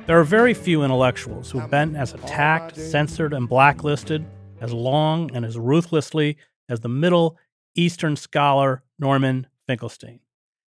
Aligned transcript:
There 0.08 0.20
are 0.20 0.24
very 0.24 0.56
few 0.56 0.82
intellectuals 0.82 1.52
who've 1.52 1.70
been 1.70 1.96
as 1.96 2.16
attacked, 2.16 2.78
censored, 2.78 3.32
and 3.32 3.48
blacklisted 3.48 4.26
as 4.60 4.74
long 4.74 5.30
and 5.36 5.46
as 5.46 5.56
ruthlessly 5.56 6.36
as 6.68 6.80
the 6.80 6.90
Middle 6.90 7.38
Eastern 7.76 8.16
scholar 8.16 8.82
Norman 8.98 9.46
Finkelstein. 9.68 10.20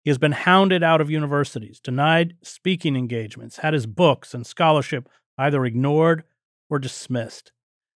He 0.07 0.09
has 0.09 0.17
been 0.17 0.31
hounded 0.31 0.83
out 0.83 1.01
of 1.01 1.11
universities, 1.11 1.81
denied 1.81 2.37
speaking 2.41 2.95
engagements, 2.95 3.57
had 3.57 3.73
his 3.73 3.85
books 3.85 4.33
and 4.33 4.47
scholarship 4.47 5.09
either 5.37 5.65
ignored 5.65 6.23
or 6.69 6.79
dismissed. 6.79 7.51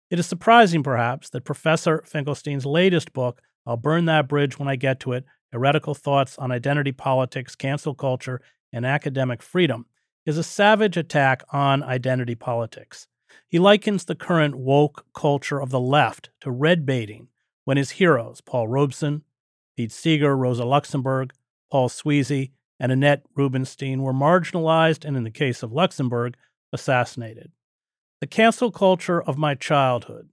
It 0.09 0.19
is 0.19 0.25
surprising, 0.25 0.83
perhaps, 0.83 1.29
that 1.29 1.45
Professor 1.45 2.03
Finkelstein's 2.05 2.65
latest 2.65 3.13
book, 3.13 3.41
I'll 3.65 3.77
Burn 3.77 4.03
That 4.07 4.27
Bridge 4.27 4.59
When 4.59 4.67
I 4.67 4.75
Get 4.75 4.99
to 4.99 5.13
It 5.13 5.23
Heretical 5.53 5.95
Thoughts 5.95 6.37
on 6.37 6.51
Identity 6.51 6.91
Politics, 6.91 7.55
Cancel 7.55 7.95
Culture, 7.95 8.41
and 8.73 8.85
Academic 8.85 9.41
Freedom, 9.41 9.85
is 10.25 10.37
a 10.37 10.43
savage 10.43 10.97
attack 10.97 11.43
on 11.53 11.81
identity 11.81 12.35
politics. 12.35 13.07
He 13.47 13.57
likens 13.57 14.03
the 14.03 14.15
current 14.15 14.57
woke 14.57 15.05
culture 15.13 15.61
of 15.61 15.69
the 15.69 15.79
left 15.79 16.29
to 16.41 16.51
red 16.51 16.85
baiting 16.85 17.29
when 17.63 17.77
his 17.77 17.91
heroes, 17.91 18.41
Paul 18.41 18.67
Robeson, 18.67 19.23
Pete 19.77 19.93
Seeger, 19.93 20.35
Rosa 20.35 20.65
Luxemburg, 20.65 21.31
Paul 21.71 21.89
Sweezy, 21.89 22.51
and 22.79 22.91
Annette 22.91 23.23
Rubinstein 23.35 24.01
were 24.01 24.13
marginalized 24.13 25.05
and, 25.05 25.15
in 25.15 25.23
the 25.23 25.31
case 25.31 25.63
of 25.63 25.71
Luxemburg, 25.71 26.35
assassinated. 26.73 27.51
The 28.19 28.27
cancel 28.27 28.71
culture 28.71 29.21
of 29.21 29.37
my 29.37 29.55
childhood 29.55 30.29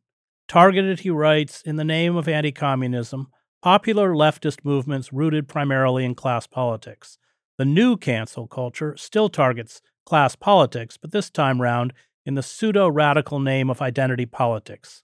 targeted, 0.48 1.00
he 1.00 1.11
writes, 1.11 1.62
in 1.62 1.77
the 1.77 1.84
name 1.84 2.17
of 2.17 2.27
anti 2.27 2.53
communism, 2.53 3.28
popular 3.62 4.12
leftist 4.14 4.64
movements 4.64 5.12
rooted 5.12 5.47
primarily 5.47 6.05
in 6.05 6.14
class 6.14 6.47
politics. 6.47 7.19
The 7.58 7.64
new 7.64 7.97
cancel 7.97 8.47
culture 8.47 8.97
still 8.97 9.28
targets 9.28 9.83
class 10.06 10.36
politics, 10.36 10.97
but 10.97 11.12
this 11.12 11.28
time 11.28 11.61
round 11.61 11.92
in 12.25 12.34
the 12.34 12.42
pseudo 12.42 12.89
radical 12.89 13.41
name 13.41 13.69
of 13.69 13.83
identity 13.83 14.27
politics. 14.27 15.02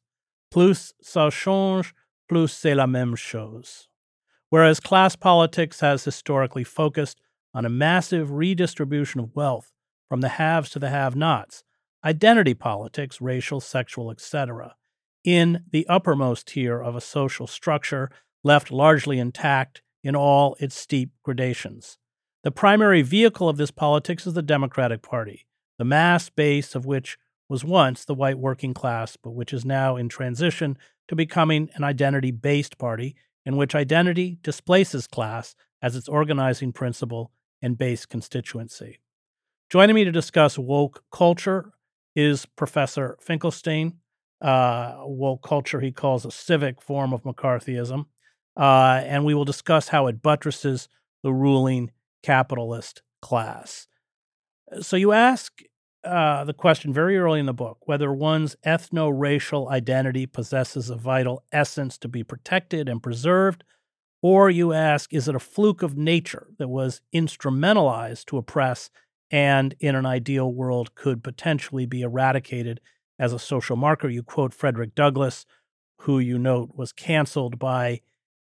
Plus 0.50 0.94
ça 1.02 1.30
change, 1.32 1.94
plus 2.28 2.52
c'est 2.52 2.74
la 2.74 2.86
même 2.86 3.16
chose. 3.16 3.88
Whereas 4.54 4.78
class 4.78 5.16
politics 5.16 5.80
has 5.80 6.04
historically 6.04 6.62
focused 6.62 7.20
on 7.54 7.66
a 7.66 7.68
massive 7.68 8.30
redistribution 8.30 9.18
of 9.18 9.34
wealth 9.34 9.72
from 10.08 10.20
the 10.20 10.28
haves 10.28 10.70
to 10.70 10.78
the 10.78 10.90
have 10.90 11.16
nots, 11.16 11.64
identity 12.04 12.54
politics, 12.54 13.20
racial, 13.20 13.60
sexual, 13.60 14.12
etc., 14.12 14.76
in 15.24 15.64
the 15.72 15.84
uppermost 15.88 16.46
tier 16.46 16.80
of 16.80 16.94
a 16.94 17.00
social 17.00 17.48
structure 17.48 18.12
left 18.44 18.70
largely 18.70 19.18
intact 19.18 19.82
in 20.04 20.14
all 20.14 20.56
its 20.60 20.76
steep 20.76 21.10
gradations. 21.24 21.98
The 22.44 22.52
primary 22.52 23.02
vehicle 23.02 23.48
of 23.48 23.56
this 23.56 23.72
politics 23.72 24.24
is 24.24 24.34
the 24.34 24.40
Democratic 24.40 25.02
Party, 25.02 25.48
the 25.78 25.84
mass 25.84 26.30
base 26.30 26.76
of 26.76 26.86
which 26.86 27.18
was 27.48 27.64
once 27.64 28.04
the 28.04 28.14
white 28.14 28.38
working 28.38 28.72
class, 28.72 29.16
but 29.16 29.32
which 29.32 29.52
is 29.52 29.64
now 29.64 29.96
in 29.96 30.08
transition 30.08 30.78
to 31.08 31.16
becoming 31.16 31.70
an 31.74 31.82
identity 31.82 32.30
based 32.30 32.78
party 32.78 33.16
in 33.44 33.56
which 33.56 33.74
identity 33.74 34.38
displaces 34.42 35.06
class 35.06 35.54
as 35.82 35.96
its 35.96 36.08
organizing 36.08 36.72
principle 36.72 37.30
and 37.60 37.78
base 37.78 38.06
constituency. 38.06 39.00
Joining 39.70 39.94
me 39.94 40.04
to 40.04 40.12
discuss 40.12 40.58
woke 40.58 41.02
culture 41.10 41.72
is 42.14 42.46
Professor 42.46 43.16
Finkelstein. 43.20 43.98
Uh, 44.40 44.96
woke 45.00 45.42
culture 45.42 45.80
he 45.80 45.90
calls 45.90 46.24
a 46.24 46.30
civic 46.30 46.80
form 46.80 47.12
of 47.12 47.22
McCarthyism. 47.22 48.06
Uh, 48.56 49.02
and 49.04 49.24
we 49.24 49.34
will 49.34 49.44
discuss 49.44 49.88
how 49.88 50.06
it 50.06 50.22
buttresses 50.22 50.88
the 51.22 51.32
ruling 51.32 51.90
capitalist 52.22 53.02
class. 53.20 53.88
So 54.80 54.96
you 54.96 55.12
ask 55.12 55.60
uh, 56.04 56.44
the 56.44 56.52
question 56.52 56.92
very 56.92 57.16
early 57.16 57.40
in 57.40 57.46
the 57.46 57.54
book 57.54 57.78
whether 57.86 58.12
one's 58.12 58.56
ethno 58.64 59.10
racial 59.14 59.68
identity 59.68 60.26
possesses 60.26 60.90
a 60.90 60.96
vital 60.96 61.42
essence 61.52 61.98
to 61.98 62.08
be 62.08 62.22
protected 62.22 62.88
and 62.88 63.02
preserved, 63.02 63.64
or 64.22 64.48
you 64.50 64.72
ask, 64.72 65.12
is 65.12 65.28
it 65.28 65.34
a 65.34 65.40
fluke 65.40 65.82
of 65.82 65.96
nature 65.96 66.48
that 66.58 66.68
was 66.68 67.00
instrumentalized 67.14 68.24
to 68.26 68.38
oppress 68.38 68.90
and 69.30 69.74
in 69.80 69.94
an 69.94 70.06
ideal 70.06 70.52
world 70.52 70.94
could 70.94 71.22
potentially 71.22 71.86
be 71.86 72.02
eradicated 72.02 72.80
as 73.18 73.32
a 73.32 73.38
social 73.38 73.76
marker? 73.76 74.08
You 74.08 74.22
quote 74.22 74.54
Frederick 74.54 74.94
Douglass, 74.94 75.44
who 76.00 76.18
you 76.18 76.38
note 76.38 76.70
was 76.74 76.92
canceled 76.92 77.58
by 77.58 78.00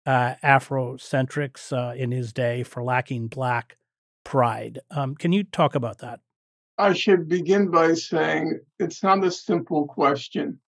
uh, 0.05 0.35
Afrocentrics 0.43 1.71
uh, 1.71 1.95
in 1.95 2.11
his 2.11 2.33
day 2.33 2.63
for 2.63 2.83
lacking 2.83 3.27
black 3.27 3.77
pride. 4.23 4.79
Um, 4.89 5.15
can 5.15 5.31
you 5.31 5.43
talk 5.43 5.75
about 5.75 5.99
that? 5.99 6.19
I 6.79 6.93
should 6.93 7.27
begin 7.27 7.69
by 7.69 7.93
saying 7.93 8.61
it's 8.79 9.03
not 9.03 9.25
a 9.25 9.31
simple 9.31 9.85
question. 9.85 10.61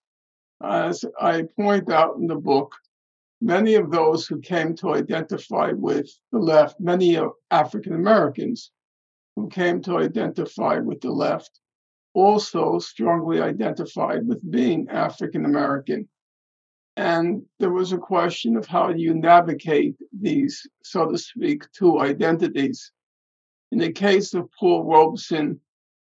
As 0.61 1.05
I 1.17 1.43
point 1.55 1.89
out 1.89 2.17
in 2.17 2.27
the 2.27 2.35
book, 2.35 2.75
many 3.39 3.75
of 3.75 3.91
those 3.91 4.27
who 4.27 4.41
came 4.41 4.75
to 4.75 4.93
identify 4.93 5.71
with 5.71 6.11
the 6.33 6.39
left, 6.39 6.81
many 6.81 7.15
of 7.15 7.31
African 7.49 7.93
Americans 7.93 8.71
who 9.37 9.47
came 9.47 9.81
to 9.83 9.99
identify 9.99 10.79
with 10.79 10.99
the 10.99 11.11
left, 11.11 11.61
also 12.13 12.77
strongly 12.79 13.41
identified 13.41 14.27
with 14.27 14.51
being 14.51 14.89
African 14.89 15.45
American. 15.45 16.09
And 16.97 17.43
there 17.57 17.71
was 17.71 17.93
a 17.93 17.97
question 17.97 18.57
of 18.57 18.67
how 18.67 18.91
do 18.91 18.99
you 18.99 19.13
navigate 19.13 19.95
these, 20.11 20.67
so 20.83 21.09
to 21.09 21.17
speak, 21.17 21.71
two 21.71 22.01
identities. 22.01 22.91
In 23.71 23.77
the 23.77 23.93
case 23.93 24.33
of 24.33 24.49
Paul 24.59 24.83
Robeson, 24.83 25.61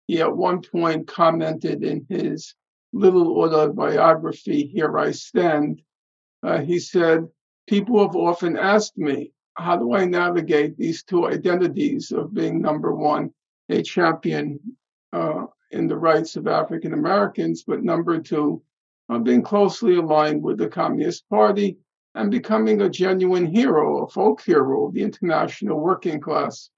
he 0.07 0.21
at 0.21 0.37
one 0.37 0.63
point 0.63 1.07
commented 1.07 1.83
in 1.83 2.07
his 2.09 2.55
little 2.93 3.39
autobiography, 3.39 4.67
Here 4.67 4.97
I 4.97 5.11
Stand, 5.11 5.83
uh, 6.43 6.61
he 6.61 6.79
said, 6.79 7.29
People 7.69 8.07
have 8.07 8.15
often 8.15 8.57
asked 8.57 8.97
me, 8.97 9.33
how 9.55 9.77
do 9.77 9.95
I 9.95 10.05
navigate 10.05 10.77
these 10.77 11.03
two 11.03 11.27
identities 11.27 12.13
of 12.13 12.35
being 12.35 12.61
number 12.61 12.95
one, 12.95 13.33
a 13.69 13.83
champion 13.83 14.61
uh, 15.13 15.47
in 15.71 15.89
the 15.89 15.97
rights 15.97 16.37
of 16.37 16.47
African 16.47 16.93
Americans, 16.93 17.65
but 17.67 17.83
number 17.83 18.21
two, 18.21 18.63
uh, 19.09 19.19
being 19.19 19.43
closely 19.43 19.97
aligned 19.97 20.43
with 20.43 20.59
the 20.59 20.69
Communist 20.69 21.29
Party 21.29 21.79
and 22.15 22.31
becoming 22.31 22.83
a 22.83 22.89
genuine 22.89 23.47
hero, 23.47 24.05
a 24.05 24.09
folk 24.09 24.43
hero 24.43 24.87
of 24.87 24.95
the 24.95 25.03
international 25.03 25.81
working 25.81 26.21
class. 26.21 26.71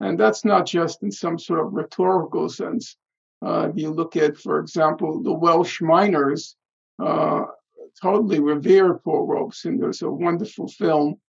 And 0.00 0.18
that's 0.18 0.44
not 0.44 0.66
just 0.66 1.02
in 1.02 1.10
some 1.10 1.38
sort 1.38 1.60
of 1.60 1.72
rhetorical 1.72 2.48
sense. 2.48 2.96
Uh, 3.44 3.68
if 3.70 3.76
you 3.76 3.90
look 3.90 4.16
at, 4.16 4.36
for 4.36 4.58
example, 4.58 5.22
the 5.22 5.32
Welsh 5.32 5.80
miners, 5.80 6.56
uh, 7.02 7.42
totally 8.02 8.40
revere 8.40 8.94
Paul 8.94 9.26
Robeson. 9.26 9.78
There's 9.78 10.02
a 10.02 10.10
wonderful 10.10 10.68
film 10.68 11.20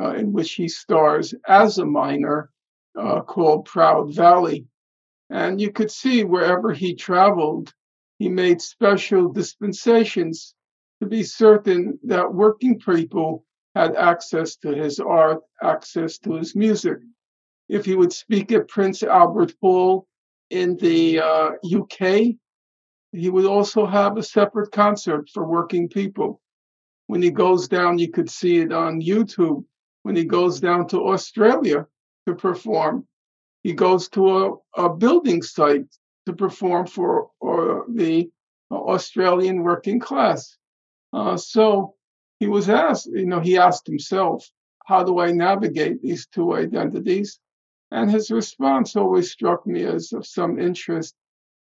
uh, 0.00 0.14
in 0.14 0.32
which 0.32 0.52
he 0.52 0.68
stars 0.68 1.34
as 1.46 1.78
a 1.78 1.84
miner 1.84 2.50
uh, 2.98 3.20
called 3.20 3.66
Proud 3.66 4.14
Valley. 4.14 4.66
And 5.30 5.60
you 5.60 5.72
could 5.72 5.90
see 5.90 6.24
wherever 6.24 6.72
he 6.72 6.94
traveled, 6.94 7.72
he 8.18 8.28
made 8.28 8.60
special 8.62 9.32
dispensations 9.32 10.54
to 11.00 11.06
be 11.06 11.22
certain 11.22 11.98
that 12.04 12.32
working 12.32 12.78
people 12.78 13.44
had 13.74 13.96
access 13.96 14.56
to 14.56 14.72
his 14.72 15.00
art, 15.00 15.42
access 15.62 16.18
to 16.18 16.34
his 16.34 16.54
music 16.54 16.98
if 17.68 17.84
he 17.84 17.94
would 17.94 18.12
speak 18.12 18.52
at 18.52 18.68
Prince 18.68 19.02
Albert 19.02 19.54
Hall 19.60 20.06
in 20.50 20.76
the 20.76 21.20
uh, 21.20 21.50
UK, 21.64 22.36
he 23.12 23.30
would 23.30 23.46
also 23.46 23.86
have 23.86 24.16
a 24.16 24.22
separate 24.22 24.72
concert 24.72 25.28
for 25.32 25.44
working 25.44 25.88
people. 25.88 26.40
When 27.06 27.22
he 27.22 27.30
goes 27.30 27.68
down, 27.68 27.98
you 27.98 28.10
could 28.10 28.30
see 28.30 28.58
it 28.58 28.72
on 28.72 29.00
YouTube. 29.00 29.64
When 30.02 30.16
he 30.16 30.24
goes 30.24 30.60
down 30.60 30.88
to 30.88 31.08
Australia 31.08 31.86
to 32.26 32.34
perform, 32.34 33.06
he 33.62 33.72
goes 33.72 34.08
to 34.10 34.38
a, 34.38 34.52
a 34.76 34.94
building 34.94 35.42
site 35.42 35.86
to 36.26 36.32
perform 36.32 36.86
for 36.86 37.30
or 37.40 37.86
the 37.88 38.30
Australian 38.70 39.62
working 39.62 40.00
class. 40.00 40.56
Uh, 41.12 41.36
so 41.36 41.94
he 42.40 42.46
was 42.46 42.68
asked, 42.68 43.06
you 43.06 43.26
know, 43.26 43.40
he 43.40 43.56
asked 43.56 43.86
himself, 43.86 44.46
how 44.86 45.02
do 45.02 45.18
I 45.20 45.30
navigate 45.32 46.02
these 46.02 46.26
two 46.26 46.54
identities? 46.54 47.38
And 47.94 48.10
his 48.10 48.32
response 48.32 48.96
always 48.96 49.30
struck 49.30 49.68
me 49.68 49.84
as 49.84 50.12
of 50.12 50.26
some 50.26 50.58
interest. 50.58 51.14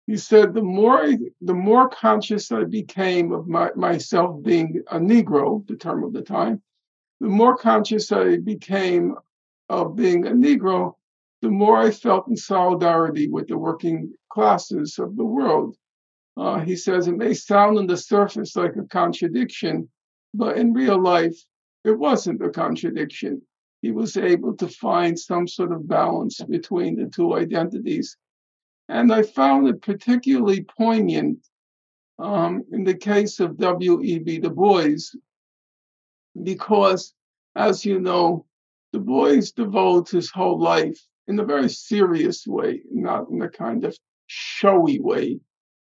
He 0.06 0.16
said, 0.16 0.54
the 0.54 0.62
more 0.62 1.02
I, 1.02 1.18
the 1.40 1.52
more 1.52 1.88
conscious 1.88 2.52
I 2.52 2.62
became 2.62 3.32
of 3.32 3.48
my, 3.48 3.72
myself 3.74 4.40
being 4.40 4.84
a 4.88 5.00
Negro, 5.00 5.66
the 5.66 5.74
term 5.74 6.04
of 6.04 6.12
the 6.12 6.22
time, 6.22 6.62
the 7.20 7.26
more 7.26 7.56
conscious 7.56 8.12
I 8.12 8.36
became 8.36 9.16
of 9.68 9.96
being 9.96 10.28
a 10.28 10.30
Negro, 10.30 10.94
the 11.40 11.50
more 11.50 11.76
I 11.76 11.90
felt 11.90 12.28
in 12.28 12.36
solidarity 12.36 13.26
with 13.28 13.48
the 13.48 13.58
working 13.58 14.12
classes 14.30 15.00
of 15.00 15.16
the 15.16 15.24
world. 15.24 15.76
Uh, 16.36 16.60
he 16.60 16.76
says 16.76 17.08
it 17.08 17.16
may 17.16 17.34
sound 17.34 17.78
on 17.78 17.88
the 17.88 17.96
surface 17.96 18.54
like 18.54 18.76
a 18.76 18.86
contradiction, 18.86 19.88
but 20.34 20.56
in 20.56 20.72
real 20.72 21.02
life, 21.02 21.36
it 21.84 21.98
wasn't 21.98 22.44
a 22.44 22.50
contradiction. 22.50 23.42
He 23.82 23.90
was 23.90 24.16
able 24.16 24.56
to 24.56 24.68
find 24.68 25.18
some 25.18 25.48
sort 25.48 25.72
of 25.72 25.88
balance 25.88 26.40
between 26.40 26.94
the 26.94 27.08
two 27.08 27.34
identities. 27.34 28.16
And 28.88 29.12
I 29.12 29.22
found 29.22 29.66
it 29.66 29.82
particularly 29.82 30.62
poignant 30.62 31.44
um, 32.20 32.62
in 32.70 32.84
the 32.84 32.94
case 32.94 33.40
of 33.40 33.58
W.E.B. 33.58 34.38
Du 34.38 34.50
Bois, 34.50 34.98
because, 36.40 37.12
as 37.56 37.84
you 37.84 37.98
know, 37.98 38.46
Du 38.92 39.00
Bois 39.00 39.42
devotes 39.56 40.12
his 40.12 40.30
whole 40.30 40.60
life 40.60 41.00
in 41.26 41.40
a 41.40 41.44
very 41.44 41.68
serious 41.68 42.46
way, 42.46 42.82
not 42.88 43.30
in 43.30 43.42
a 43.42 43.48
kind 43.48 43.84
of 43.84 43.98
showy 44.28 45.00
way, 45.00 45.40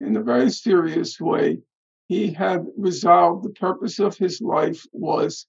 in 0.01 0.15
a 0.15 0.23
very 0.23 0.49
serious 0.49 1.19
way. 1.19 1.59
He 2.07 2.31
had 2.31 2.65
resolved 2.77 3.43
the 3.43 3.53
purpose 3.53 3.99
of 3.99 4.17
his 4.17 4.41
life 4.41 4.83
was 4.91 5.45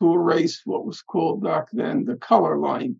to 0.00 0.12
erase 0.12 0.62
what 0.64 0.86
was 0.86 1.02
called 1.02 1.42
back 1.42 1.66
then 1.72 2.04
the 2.04 2.16
color 2.16 2.58
line. 2.58 2.96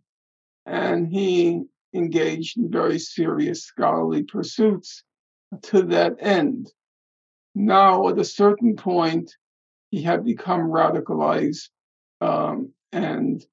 And 0.66 1.08
he 1.08 1.64
engaged 1.94 2.58
in 2.58 2.70
very 2.70 2.98
serious 2.98 3.64
scholarly 3.64 4.24
pursuits 4.24 5.02
to 5.62 5.82
that 5.82 6.16
end. 6.20 6.70
Now, 7.54 8.08
at 8.08 8.18
a 8.18 8.24
certain 8.24 8.76
point, 8.76 9.32
he 9.90 10.02
had 10.02 10.24
become 10.24 10.70
radicalized 10.70 11.70
um, 12.20 12.72
and 12.92 13.44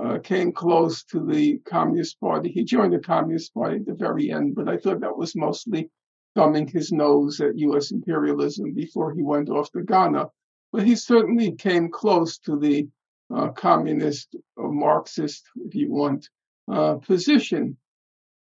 uh, 0.00 0.18
came 0.18 0.52
close 0.52 1.02
to 1.04 1.24
the 1.26 1.58
Communist 1.58 2.20
Party. 2.20 2.50
He 2.50 2.64
joined 2.64 2.92
the 2.92 3.00
Communist 3.00 3.52
Party 3.54 3.76
at 3.76 3.86
the 3.86 3.94
very 3.94 4.30
end, 4.30 4.54
but 4.54 4.68
I 4.68 4.76
thought 4.76 5.00
that 5.00 5.16
was 5.16 5.34
mostly 5.34 5.90
thumbing 6.36 6.68
his 6.68 6.92
nose 6.92 7.40
at 7.40 7.58
US 7.58 7.90
imperialism 7.90 8.72
before 8.72 9.12
he 9.12 9.22
went 9.22 9.50
off 9.50 9.70
to 9.72 9.82
Ghana. 9.82 10.26
But 10.72 10.86
he 10.86 10.94
certainly 10.96 11.52
came 11.52 11.90
close 11.90 12.38
to 12.38 12.58
the 12.58 12.88
uh, 13.34 13.48
communist 13.48 14.36
or 14.56 14.72
Marxist, 14.72 15.44
if 15.66 15.74
you 15.74 15.90
want, 15.90 16.28
uh, 16.70 16.94
position. 16.96 17.76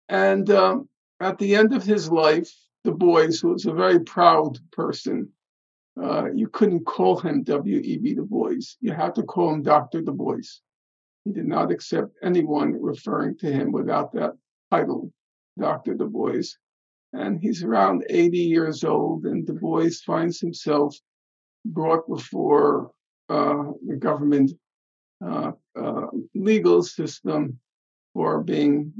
And 0.09 0.49
um, 0.51 0.89
at 1.21 1.39
the 1.39 1.55
end 1.55 1.73
of 1.73 1.85
his 1.85 2.11
life, 2.11 2.53
Du 2.85 2.93
Bois, 2.93 3.43
was 3.43 3.67
a 3.67 3.73
very 3.73 4.01
proud 4.01 4.59
person, 4.71 5.33
uh, 6.01 6.31
you 6.33 6.49
couldn't 6.49 6.85
call 6.85 7.19
him 7.19 7.43
W.E.B. 7.43 8.15
Du 8.15 8.25
Bois. 8.25 8.77
You 8.81 8.93
had 8.93 9.15
to 9.15 9.23
call 9.23 9.55
him 9.55 9.63
Dr. 9.63 10.03
Du 10.03 10.13
Bois. 10.13 10.61
He 11.25 11.33
did 11.33 11.47
not 11.47 11.73
accept 11.73 12.17
anyone 12.23 12.81
referring 12.81 13.39
to 13.39 13.51
him 13.51 13.73
without 13.73 14.13
that 14.13 14.35
title, 14.71 15.11
Dr. 15.59 15.95
Du 15.95 16.07
Bois. 16.07 16.45
And 17.13 17.41
he's 17.41 17.63
around 17.63 18.05
80 18.11 18.39
years 18.39 18.85
old, 18.85 19.25
and 19.25 19.47
Du 19.47 19.55
Bois 19.55 19.91
finds 20.05 20.39
himself 20.39 20.97
brought 21.73 22.09
before 22.09 22.91
uh, 23.29 23.65
the 23.87 23.97
government 23.97 24.53
uh, 25.25 25.53
uh, 25.79 26.07
legal 26.35 26.83
system 26.83 27.59
for 28.13 28.43
being 28.43 28.93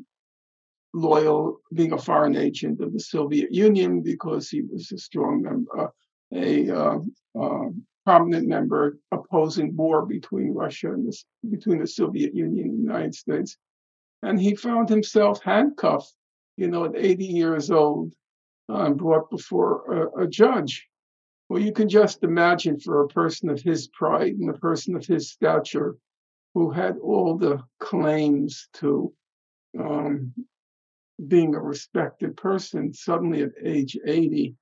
loyal, 0.95 1.61
being 1.75 1.93
a 1.93 1.99
foreign 1.99 2.37
agent 2.37 2.81
of 2.81 2.93
the 2.93 3.01
Soviet 3.01 3.53
Union 3.53 4.01
because 4.01 4.49
he 4.49 4.63
was 4.63 4.91
a 4.93 4.99
strong 4.99 5.43
member, 5.43 5.79
uh, 5.79 5.89
a 6.35 6.71
uh, 6.71 6.99
uh, 7.39 7.69
prominent 8.05 8.49
member 8.49 8.99
opposing 9.13 9.77
war 9.77 10.07
between 10.07 10.55
Russia 10.55 10.93
and 10.93 11.07
the, 11.07 11.17
between 11.51 11.79
the 11.79 11.87
Soviet 11.87 12.35
Union 12.35 12.69
and 12.69 12.79
the 12.79 12.83
United 12.83 13.15
States. 13.15 13.57
And 14.23 14.41
he 14.41 14.55
found 14.55 14.89
himself 14.89 15.43
handcuffed, 15.43 16.13
you 16.57 16.69
know, 16.69 16.87
at 16.87 16.97
80 16.97 17.25
years 17.27 17.71
old, 17.71 18.13
and 18.69 18.97
brought 18.97 19.31
before 19.31 20.11
a, 20.17 20.25
a 20.25 20.27
judge. 20.27 20.89
Well, 21.49 21.63
you 21.63 21.73
can 21.73 21.89
just 21.89 22.25
imagine 22.25 22.81
for 22.81 23.03
a 23.03 23.09
person 23.09 23.49
of 23.49 23.61
his 23.61 23.89
pride 23.89 24.35
and 24.35 24.51
a 24.51 24.59
person 24.59 24.97
of 24.97 25.07
his 25.07 25.31
stature 25.31 25.97
who 26.55 26.71
had 26.71 26.99
all 26.99 27.37
the 27.37 27.63
claims 27.79 28.69
to 28.75 29.13
um, 29.79 30.33
being 31.29 31.55
a 31.55 31.61
respected 31.61 32.37
person, 32.37 32.93
suddenly 32.93 33.43
at 33.43 33.53
age 33.63 33.97
80, 34.05 34.55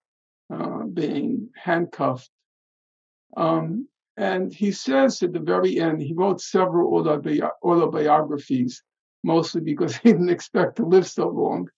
uh, 0.53 0.85
being 0.85 1.49
handcuffed. 1.55 2.31
Um, 3.37 3.89
and 4.17 4.53
he 4.53 4.71
says 4.71 5.23
at 5.23 5.33
the 5.33 5.41
very 5.41 5.81
end, 5.81 6.03
he 6.03 6.15
wrote 6.15 6.41
several 6.41 6.93
autobi- 6.93 7.49
autobiographies, 7.63 8.83
mostly 9.25 9.61
because 9.61 9.97
he 10.03 10.13
didn't 10.13 10.29
expect 10.29 10.77
to 10.77 10.87
live 10.87 11.07
so 11.07 11.29
long. 11.29 11.69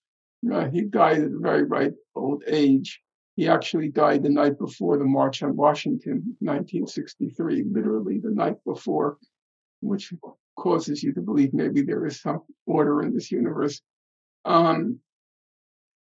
Uh, 0.52 0.68
he 0.68 0.82
died 0.82 1.18
at 1.18 1.32
a 1.32 1.38
very 1.38 1.64
ripe 1.64 1.96
old 2.14 2.42
age. 2.46 3.00
He 3.36 3.48
actually 3.48 3.90
died 3.90 4.22
the 4.22 4.30
night 4.30 4.58
before 4.58 4.98
the 4.98 5.04
March 5.04 5.42
on 5.42 5.56
Washington, 5.56 6.36
1963, 6.40 7.64
literally 7.70 8.18
the 8.18 8.30
night 8.30 8.56
before 8.64 9.18
which 9.80 10.12
causes 10.58 11.02
you 11.02 11.12
to 11.12 11.20
believe 11.20 11.52
maybe 11.52 11.82
there 11.82 12.06
is 12.06 12.20
some 12.20 12.42
order 12.66 13.02
in 13.02 13.14
this 13.14 13.30
universe. 13.30 13.80
Um, 14.44 15.00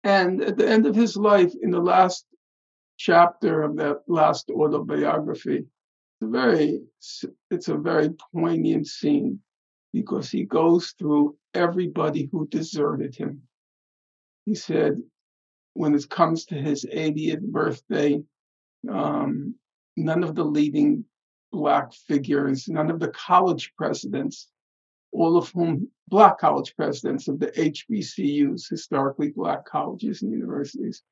and 0.03 0.43
at 0.43 0.57
the 0.57 0.69
end 0.69 0.87
of 0.87 0.95
his 0.95 1.17
life, 1.17 1.53
in 1.63 1.71
the 1.71 1.81
last 1.81 2.25
chapter 2.97 3.63
of 3.63 3.77
that 3.77 3.99
last 4.09 4.51
autobiography, 4.51 5.59
it's 5.59 6.23
a 6.23 6.27
very 6.27 6.81
it's 7.51 7.69
a 7.69 7.77
very 7.77 8.11
poignant 8.35 8.87
scene 8.87 9.41
because 9.93 10.31
he 10.31 10.45
goes 10.45 10.95
through 10.99 11.37
everybody 11.55 12.29
who 12.31 12.47
deserted 12.49 13.15
him. 13.15 13.43
He 14.47 14.55
said, 14.55 15.03
when 15.75 15.95
it 15.95 16.09
comes 16.09 16.45
to 16.47 16.55
his 16.55 16.85
80th 16.85 17.43
birthday, 17.43 18.23
um, 18.89 19.55
none 19.97 20.25
of 20.25 20.35
the 20.35 20.45
leading 20.45 21.05
black 21.53 21.93
figures, 21.93 22.69
none 22.69 22.91
of 22.91 23.01
the 23.01 23.09
college 23.09 23.73
presidents, 23.77 24.49
all 25.13 25.37
of 25.37 25.51
whom 25.51 25.89
black 26.09 26.39
college 26.39 26.75
presidents 26.77 27.29
of 27.29 27.39
the 27.39 27.49
HBCUs, 27.49 28.69
historically 28.69 29.31
black 29.31 29.65
colleges 29.65 30.23
and 30.23 30.33
universities, 30.33 31.03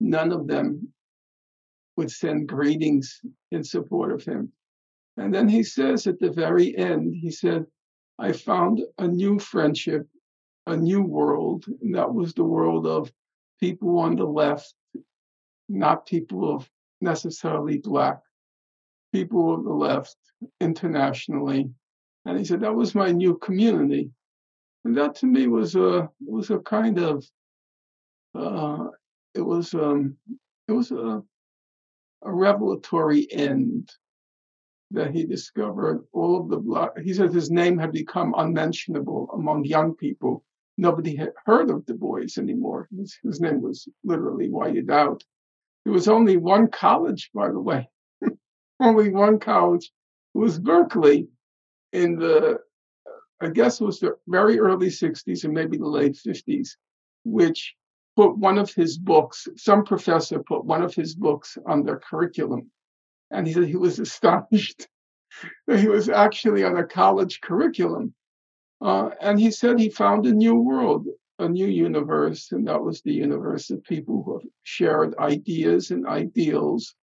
none 0.00 0.32
of 0.32 0.46
them 0.46 0.92
would 1.96 2.10
send 2.10 2.48
greetings 2.48 3.20
in 3.50 3.64
support 3.64 4.12
of 4.12 4.24
him. 4.24 4.52
And 5.16 5.34
then 5.34 5.48
he 5.48 5.64
says 5.64 6.06
at 6.06 6.20
the 6.20 6.30
very 6.30 6.76
end, 6.76 7.14
he 7.14 7.30
said, 7.30 7.66
I 8.20 8.32
found 8.32 8.82
a 8.98 9.06
new 9.06 9.38
friendship, 9.38 10.06
a 10.66 10.76
new 10.76 11.02
world, 11.02 11.64
and 11.82 11.94
that 11.94 12.12
was 12.12 12.34
the 12.34 12.44
world 12.44 12.86
of 12.86 13.12
people 13.60 13.98
on 13.98 14.16
the 14.16 14.24
left, 14.24 14.74
not 15.68 16.06
people 16.06 16.54
of 16.54 16.68
necessarily 17.00 17.78
black 17.78 18.20
people 19.12 19.54
of 19.54 19.64
the 19.64 19.72
left 19.72 20.16
internationally. 20.60 21.70
And 22.24 22.38
he 22.38 22.44
said, 22.44 22.60
that 22.60 22.74
was 22.74 22.94
my 22.94 23.10
new 23.10 23.36
community. 23.38 24.10
And 24.84 24.96
that 24.96 25.14
to 25.16 25.26
me 25.26 25.48
was 25.48 25.74
a 25.74 26.08
was 26.24 26.50
a 26.50 26.58
kind 26.60 26.98
of 26.98 27.24
uh, 28.34 28.86
it 29.34 29.40
was 29.40 29.74
um, 29.74 30.16
it 30.68 30.72
was 30.72 30.90
a, 30.92 31.22
a 32.22 32.32
revelatory 32.32 33.26
end 33.32 33.90
that 34.90 35.10
he 35.10 35.24
discovered 35.24 36.04
all 36.12 36.40
of 36.40 36.48
the 36.48 36.56
black. 36.56 36.90
He 36.98 37.12
said 37.12 37.32
his 37.32 37.50
name 37.50 37.76
had 37.76 37.92
become 37.92 38.34
unmentionable 38.36 39.28
among 39.34 39.64
young 39.64 39.94
people. 39.94 40.44
Nobody 40.78 41.16
had 41.16 41.32
heard 41.44 41.70
of 41.70 41.84
Du 41.86 41.94
Bois 41.94 42.38
anymore. 42.38 42.88
His, 42.96 43.18
his 43.22 43.40
name 43.40 43.60
was 43.60 43.88
literally 44.04 44.48
whited 44.48 44.90
out. 44.90 45.24
There 45.84 45.92
was 45.92 46.08
only 46.08 46.36
one 46.36 46.68
college, 46.68 47.30
by 47.34 47.48
the 47.48 47.60
way, 47.60 47.88
only 48.80 49.10
one 49.10 49.40
college 49.40 49.90
was 50.34 50.58
Berkeley 50.58 51.28
in 51.92 52.16
the, 52.16 52.60
uh, 53.06 53.10
I 53.40 53.48
guess 53.48 53.80
it 53.80 53.84
was 53.84 53.98
the 53.98 54.16
very 54.28 54.60
early 54.60 54.88
60s 54.88 55.44
or 55.44 55.48
maybe 55.48 55.78
the 55.78 55.86
late 55.86 56.16
50s, 56.16 56.70
which 57.24 57.74
put 58.14 58.36
one 58.36 58.58
of 58.58 58.72
his 58.72 58.98
books, 58.98 59.48
some 59.56 59.84
professor 59.84 60.40
put 60.40 60.64
one 60.64 60.82
of 60.82 60.94
his 60.94 61.14
books 61.14 61.58
on 61.66 61.82
their 61.84 61.98
curriculum. 61.98 62.70
And 63.30 63.46
he 63.46 63.52
said 63.52 63.64
he 63.64 63.76
was 63.76 63.98
astonished 63.98 64.86
that 65.66 65.80
he 65.80 65.88
was 65.88 66.08
actually 66.08 66.62
on 66.62 66.76
a 66.76 66.84
college 66.84 67.40
curriculum. 67.40 68.14
Uh, 68.80 69.10
and 69.20 69.40
he 69.40 69.50
said 69.50 69.78
he 69.78 69.90
found 69.90 70.26
a 70.26 70.32
new 70.32 70.54
world, 70.54 71.06
a 71.38 71.48
new 71.48 71.66
universe, 71.66 72.52
and 72.52 72.66
that 72.68 72.82
was 72.82 73.00
the 73.02 73.12
universe 73.12 73.70
of 73.70 73.82
people 73.84 74.22
who 74.22 74.40
shared 74.62 75.16
ideas 75.18 75.90
and 75.90 76.06
ideals 76.06 76.94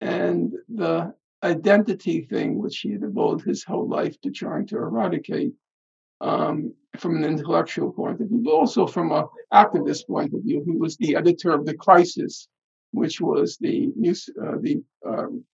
and 0.00 0.52
the 0.68 1.12
identity 1.42 2.22
thing, 2.22 2.58
which 2.58 2.78
he 2.78 2.96
devoted 2.96 3.46
his 3.46 3.64
whole 3.64 3.88
life 3.88 4.20
to 4.20 4.30
trying 4.30 4.66
to 4.66 4.76
eradicate 4.76 5.52
um, 6.20 6.72
from 6.98 7.16
an 7.16 7.24
intellectual 7.24 7.92
point 7.92 8.20
of 8.20 8.28
view, 8.28 8.40
but 8.44 8.52
also 8.52 8.86
from 8.86 9.12
an 9.12 9.24
activist 9.52 10.06
point 10.06 10.32
of 10.34 10.42
view. 10.42 10.62
He 10.64 10.72
was 10.76 10.96
the 10.96 11.16
editor 11.16 11.52
of 11.52 11.64
The 11.64 11.74
Crisis, 11.74 12.48
which 12.92 13.20
was 13.20 13.56
the 13.58 13.92
news, 13.96 14.28
uh, 14.42 14.56
the 14.60 14.82
um, 15.06 15.44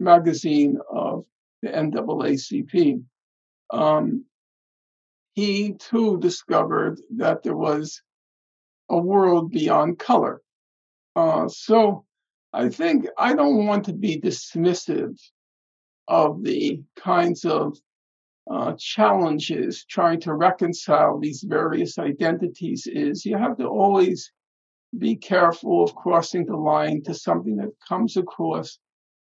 magazine 0.00 0.78
of 0.90 1.24
the 1.62 1.68
NAACP. 1.70 3.02
Um, 3.70 4.24
he 5.36 5.74
too 5.74 6.18
discovered 6.18 6.98
that 7.16 7.42
there 7.42 7.56
was 7.56 8.00
a 8.88 8.98
world 8.98 9.52
beyond 9.52 9.98
color. 9.98 10.40
Uh, 11.14 11.46
so 11.48 12.06
I 12.54 12.70
think 12.70 13.06
I 13.18 13.34
don't 13.34 13.66
want 13.66 13.84
to 13.84 13.92
be 13.92 14.18
dismissive 14.18 15.20
of 16.08 16.42
the 16.42 16.82
kinds 16.96 17.44
of 17.44 17.76
uh, 18.50 18.74
challenges 18.78 19.84
trying 19.84 20.20
to 20.20 20.32
reconcile 20.32 21.18
these 21.18 21.44
various 21.46 21.98
identities 21.98 22.86
is 22.86 23.26
you 23.26 23.36
have 23.36 23.58
to 23.58 23.66
always 23.66 24.32
be 24.96 25.16
careful 25.16 25.84
of 25.84 25.94
crossing 25.94 26.46
the 26.46 26.56
line 26.56 27.02
to 27.02 27.12
something 27.12 27.56
that 27.56 27.72
comes 27.86 28.16
across 28.16 28.78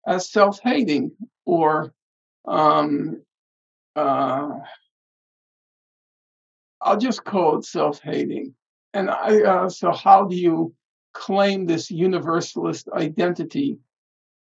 as 0.08 0.32
self-hating 0.32 1.12
or 1.46 1.92
um, 2.48 3.22
uh, 3.98 4.52
I'll 6.82 6.98
just 6.98 7.24
call 7.24 7.58
it 7.58 7.66
self-hating. 7.66 8.54
And 8.94 9.10
I 9.10 9.42
uh, 9.42 9.70
so 9.70 9.92
how 9.92 10.26
do 10.26 10.36
you 10.36 10.74
claim 11.14 11.66
this 11.66 11.90
universalist 11.92 12.88
identity 12.94 13.78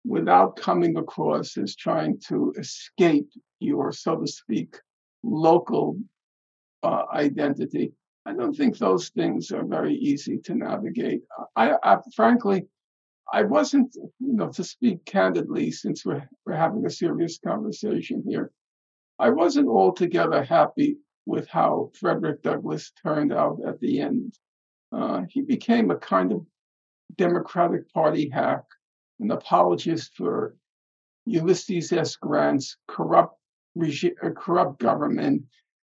without 0.04 0.56
coming 0.56 0.96
across 0.96 1.56
as 1.56 1.76
trying 1.76 2.18
to 2.28 2.52
escape 2.58 3.28
your, 3.58 3.92
so 3.92 4.16
to 4.16 4.26
speak, 4.26 4.76
local 5.22 5.98
uh, 6.82 7.04
identity? 7.12 7.92
I 8.26 8.32
don't 8.34 8.54
think 8.54 8.78
those 8.78 9.08
things 9.10 9.50
are 9.50 9.64
very 9.64 9.94
easy 9.94 10.38
to 10.44 10.54
navigate. 10.54 11.22
I, 11.56 11.74
I, 11.82 11.98
frankly, 12.14 12.66
I 13.32 13.42
wasn't, 13.42 13.94
you 13.94 14.34
know, 14.34 14.48
to 14.50 14.64
speak 14.64 15.04
candidly, 15.04 15.70
since 15.70 16.04
we're, 16.04 16.28
we're 16.44 16.54
having 16.54 16.84
a 16.86 16.90
serious 16.90 17.38
conversation 17.44 18.22
here, 18.26 18.50
I 19.18 19.30
wasn't 19.30 19.68
altogether 19.68 20.42
happy 20.42 20.96
with 21.26 21.48
how 21.48 21.90
Frederick 21.94 22.42
Douglass 22.42 22.92
turned 23.02 23.32
out 23.32 23.58
at 23.66 23.80
the 23.80 24.00
end. 24.00 24.34
Uh, 24.92 25.22
he 25.28 25.42
became 25.42 25.90
a 25.90 25.96
kind 25.96 26.32
of 26.32 26.44
Democratic 27.16 27.92
Party 27.92 28.28
hack, 28.28 28.64
an 29.20 29.30
apologist 29.30 30.12
for 30.16 30.56
Ulysses 31.26 31.92
S. 31.92 32.16
Grant's 32.16 32.76
corrupt, 32.88 33.36
regi- 33.74 34.16
uh, 34.22 34.30
corrupt 34.30 34.80
government. 34.80 35.44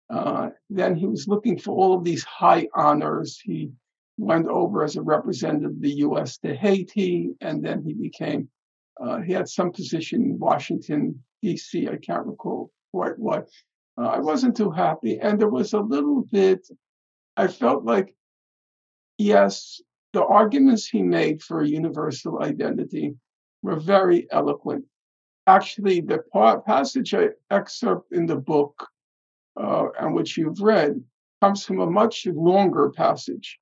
Uh, 0.10 0.50
then 0.70 0.96
he 0.96 1.06
was 1.06 1.27
looking 1.27 1.58
for 1.58 1.75
all 1.75 1.98
of 1.98 2.04
these 2.04 2.24
high 2.24 2.68
honors. 2.75 3.39
He 3.44 3.72
went 4.18 4.48
over 4.48 4.84
as 4.84 4.96
a 4.96 5.01
representative 5.01 5.72
of 5.72 5.82
the 5.82 5.96
U.S. 5.96 6.38
to 6.39 6.56
Haiti, 6.56 7.32
and 7.42 7.63
then 7.63 7.84
he 7.84 7.94
became, 7.94 8.50
uh, 9.01 9.20
he 9.22 9.34
had 9.34 9.50
some 9.50 9.72
position 9.72 10.22
in 10.22 10.39
Washington, 10.39 11.22
D.C., 11.42 11.88
I 11.88 11.98
can't 11.98 12.25
recall 12.25 12.72
quite 12.92 13.18
what. 13.20 13.50
Uh, 13.98 14.08
I 14.08 14.20
wasn't 14.20 14.58
too 14.58 14.72
happy. 14.72 15.20
And 15.20 15.40
there 15.40 15.50
was 15.50 15.74
a 15.74 15.80
little 15.80 16.22
bit, 16.32 16.68
I 17.38 17.48
felt 17.48 17.84
like, 17.84 18.16
yes, 19.18 19.82
the 20.14 20.25
arguments 20.25 20.88
he 20.88 21.02
made 21.02 21.42
for 21.42 21.64
universal 21.64 22.42
identity 22.42 23.16
were 23.62 23.75
very 23.75 24.28
eloquent. 24.32 24.86
Actually, 25.48 26.02
the 26.02 26.20
part, 26.34 26.66
passage 26.66 27.14
I 27.14 27.30
excerpt 27.52 28.12
in 28.12 28.25
the 28.25 28.36
book, 28.36 28.88
uh, 29.62 29.88
and 30.00 30.14
which 30.14 30.38
you've 30.38 30.62
read, 30.62 31.02
comes 31.42 31.66
from 31.66 31.80
a 31.80 31.90
much 31.90 32.25
longer 32.25 32.90
passage. 32.90 33.60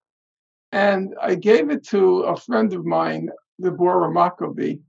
And 0.72 1.14
I 1.22 1.36
gave 1.36 1.70
it 1.70 1.86
to 1.90 2.22
a 2.22 2.38
friend 2.38 2.74
of 2.74 2.86
mine, 2.86 3.30
Deborah 3.62 4.12
Maccoby. 4.12 4.80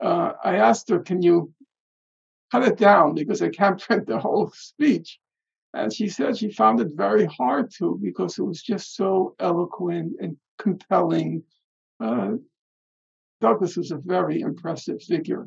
Uh, 0.00 0.32
I 0.44 0.56
asked 0.56 0.88
her, 0.90 1.00
Can 1.00 1.22
you 1.22 1.52
cut 2.50 2.66
it 2.66 2.76
down 2.76 3.14
because 3.14 3.42
I 3.42 3.48
can't 3.48 3.80
print 3.80 4.06
the 4.06 4.18
whole 4.18 4.50
speech. 4.54 5.18
And 5.74 5.92
she 5.92 6.08
said 6.08 6.36
she 6.36 6.50
found 6.50 6.80
it 6.80 6.88
very 6.94 7.26
hard 7.26 7.70
to 7.78 7.98
because 8.02 8.38
it 8.38 8.42
was 8.42 8.62
just 8.62 8.96
so 8.96 9.34
eloquent 9.38 10.14
and 10.20 10.36
compelling. 10.58 11.42
Uh, 12.00 12.32
Douglass 13.40 13.76
was 13.76 13.90
a 13.90 13.98
very 13.98 14.40
impressive 14.40 15.02
figure. 15.02 15.46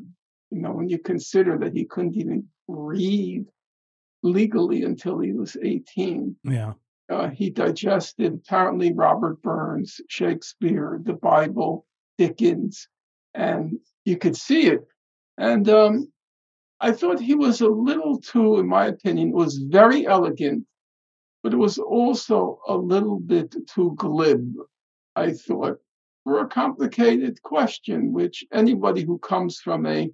You 0.52 0.60
know, 0.62 0.72
when 0.72 0.90
you 0.90 1.00
consider 1.00 1.58
that 1.60 1.74
he 1.76 1.86
couldn't 1.86 2.16
even 2.16 2.48
read 2.68 3.46
legally 4.24 4.84
until 4.84 5.20
he 5.20 5.34
was 5.34 5.58
18. 5.62 6.36
Yeah. 6.44 6.74
Uh, 7.10 7.30
he 7.30 7.50
digested 7.50 8.34
apparently 8.34 8.94
Robert 8.94 9.42
Burns, 9.42 10.00
Shakespeare, 10.08 11.00
the 11.04 11.14
Bible, 11.14 11.86
Dickens, 12.18 12.88
and 13.34 13.80
you 14.06 14.18
could 14.18 14.38
see 14.38 14.68
it. 14.68 14.88
And 15.38 15.68
um, 15.68 16.12
I 16.84 16.94
thought 16.94 17.20
he 17.20 17.36
was 17.36 17.62
a 17.62 17.70
little 17.70 18.20
too, 18.20 18.58
in 18.58 18.68
my 18.68 18.88
opinion, 18.88 19.32
was 19.32 19.58
very 19.58 20.08
elegant, 20.08 20.66
but 21.44 21.54
it 21.54 21.58
was 21.58 21.78
also 21.78 22.60
a 22.68 22.76
little 22.76 23.20
bit 23.20 23.56
too 23.68 23.94
glib, 23.98 24.56
I 25.16 25.34
thought, 25.34 25.78
for 26.24 26.40
a 26.40 26.48
complicated 26.48 27.40
question, 27.44 28.12
which 28.12 28.44
anybody 28.52 29.04
who 29.04 29.20
comes 29.20 29.60
from 29.60 29.86
a 29.86 30.10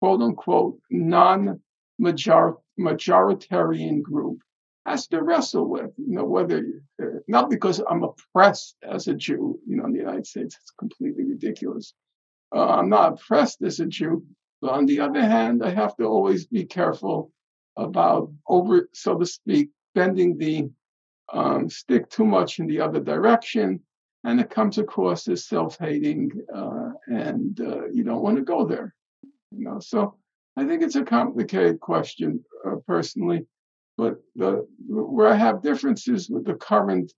quote 0.00 0.22
unquote 0.22 0.78
non 0.90 1.60
majoritarian 2.00 4.02
group 4.02 4.38
has 4.86 5.08
to 5.08 5.20
wrestle 5.22 5.68
with, 5.68 5.90
you 5.96 6.14
know, 6.14 6.24
whether, 6.24 6.64
uh, 7.02 7.18
not 7.26 7.50
because 7.50 7.82
I'm 7.90 8.04
oppressed 8.04 8.76
as 8.84 9.08
a 9.08 9.14
Jew, 9.14 9.58
you 9.66 9.76
know, 9.76 9.86
in 9.86 9.92
the 9.92 9.98
United 9.98 10.28
States, 10.28 10.56
it's 10.60 10.70
completely 10.78 11.24
ridiculous. 11.24 11.94
Uh, 12.54 12.66
I'm 12.66 12.88
not 12.88 13.14
oppressed 13.14 13.62
as 13.62 13.80
a 13.80 13.86
Jew, 13.86 14.24
but 14.62 14.70
on 14.70 14.86
the 14.86 15.00
other 15.00 15.20
hand, 15.20 15.62
I 15.64 15.70
have 15.70 15.96
to 15.96 16.04
always 16.04 16.46
be 16.46 16.64
careful 16.64 17.32
about 17.76 18.32
over, 18.46 18.88
so 18.94 19.18
to 19.18 19.26
speak, 19.26 19.70
bending 19.96 20.38
the 20.38 20.70
um, 21.32 21.68
stick 21.68 22.08
too 22.08 22.24
much 22.24 22.60
in 22.60 22.68
the 22.68 22.80
other 22.80 23.00
direction, 23.00 23.80
and 24.22 24.40
it 24.40 24.50
comes 24.50 24.78
across 24.78 25.26
as 25.26 25.46
self-hating, 25.46 26.30
uh, 26.54 26.90
and 27.08 27.60
uh, 27.60 27.88
you 27.88 28.04
don't 28.04 28.22
want 28.22 28.36
to 28.36 28.44
go 28.44 28.64
there. 28.64 28.94
You 29.50 29.64
know, 29.64 29.80
so 29.80 30.14
I 30.56 30.64
think 30.64 30.82
it's 30.82 30.96
a 30.96 31.04
complicated 31.04 31.80
question, 31.80 32.44
uh, 32.64 32.76
personally. 32.86 33.44
But 33.98 34.18
the, 34.36 34.64
where 34.86 35.28
I 35.28 35.34
have 35.34 35.60
differences 35.60 36.30
with 36.30 36.44
the 36.44 36.54
current 36.54 37.12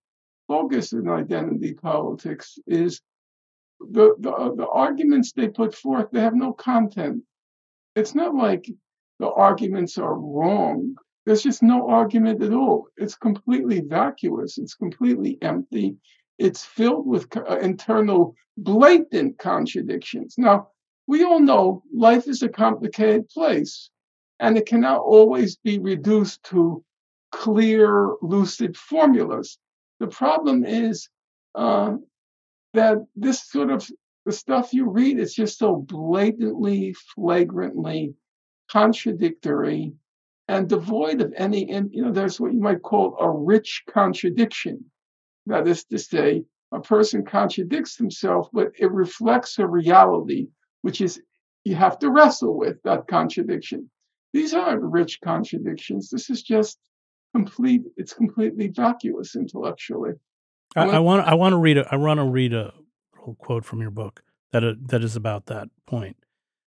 focus 0.49 0.93
in 0.93 1.11
identity 1.11 1.75
politics 1.75 2.59
is 2.67 3.03
the, 3.81 4.15
the, 4.19 4.55
the 4.57 4.69
arguments 4.69 5.33
they 5.33 5.49
put 5.49 5.75
forth, 5.75 6.09
they 6.11 6.21
have 6.21 6.35
no 6.35 6.53
content 6.55 7.23
it's 7.95 8.15
not 8.15 8.35
like 8.35 8.69
the 9.19 9.31
arguments 9.31 9.99
are 9.99 10.15
wrong. 10.15 10.97
There's 11.27 11.43
just 11.43 11.63
no 11.63 11.89
argument 11.89 12.43
at 12.43 12.53
all. 12.53 12.89
It's 12.97 13.15
completely 13.15 13.81
vacuous. 13.81 14.59
It's 14.59 14.75
completely 14.75 15.39
empty. 15.41 15.97
It's 16.39 16.65
filled 16.65 17.07
with 17.07 17.35
uh, 17.37 17.59
internal 17.59 18.35
blatant 18.57 19.39
contradictions. 19.39 20.35
Now, 20.37 20.69
we 21.07 21.23
all 21.23 21.41
know 21.41 21.83
life 21.95 22.29
is 22.29 22.43
a 22.43 22.49
complicated 22.49 23.29
place 23.29 23.91
and 24.41 24.57
it 24.59 24.67
cannot 24.67 25.01
always 25.01 25.57
be 25.57 25.79
reduced 25.79 26.43
to 26.45 26.85
clear, 27.31 28.15
lucid 28.21 28.77
formulas. 28.77 29.59
The 30.01 30.07
problem 30.09 30.65
is 30.65 31.09
uh, 31.55 31.97
that 32.75 32.99
this 33.15 33.49
sort 33.49 33.71
of 33.71 33.89
the 34.25 34.33
stuff 34.33 34.73
you 34.73 34.89
read 34.89 35.19
is 35.19 35.35
just 35.35 35.59
so 35.59 35.77
blatantly, 35.77 36.95
flagrantly 37.15 38.15
contradictory 38.71 39.93
and 40.49 40.69
devoid 40.69 41.21
of 41.21 41.33
any, 41.37 41.71
and 41.71 41.91
you 41.93 42.03
know, 42.03 42.13
there's 42.13 42.41
what 42.41 42.53
you 42.53 42.61
might 42.61 42.83
call 42.83 43.17
a 43.19 43.31
rich 43.31 43.83
contradiction. 43.89 44.85
That 45.47 45.69
is 45.69 45.85
to 45.85 45.99
say, 45.99 46.45
a 46.73 46.81
person 46.81 47.25
contradicts 47.25 47.97
himself, 47.97 48.49
but 48.53 48.73
it 48.79 48.91
reflects 48.91 49.59
a 49.59 49.67
reality, 49.67 50.49
which 50.83 51.01
is 51.01 51.21
you 51.65 51.75
have 51.75 51.99
to 52.01 52.11
wrestle 52.11 52.57
with 52.57 52.83
that 52.83 53.07
contradiction. 53.07 53.91
These 54.33 54.55
aren't 54.55 54.83
rich 54.83 55.21
contradictions. 55.23 56.11
This 56.11 56.29
is 56.31 56.43
just 56.43 56.79
complete. 57.35 57.83
It's 57.97 58.13
completely 58.13 58.69
vacuous 58.69 59.37
intellectually. 59.37 60.13
I, 60.77 60.85
I 60.85 60.99
want. 60.99 61.27
I 61.27 61.35
want 61.35 61.53
to 61.53 61.59
read. 61.59 61.79
A, 61.79 61.87
I 61.91 61.97
want 61.97 62.19
to 62.19 62.25
read 62.25 62.53
a 62.53 62.73
quote 63.33 63.65
from 63.65 63.81
your 63.81 63.91
book 63.91 64.23
that 64.53 64.63
uh, 64.63 64.75
that 64.79 65.03
is 65.03 65.17
about 65.17 65.47
that 65.47 65.69
point. 65.87 66.17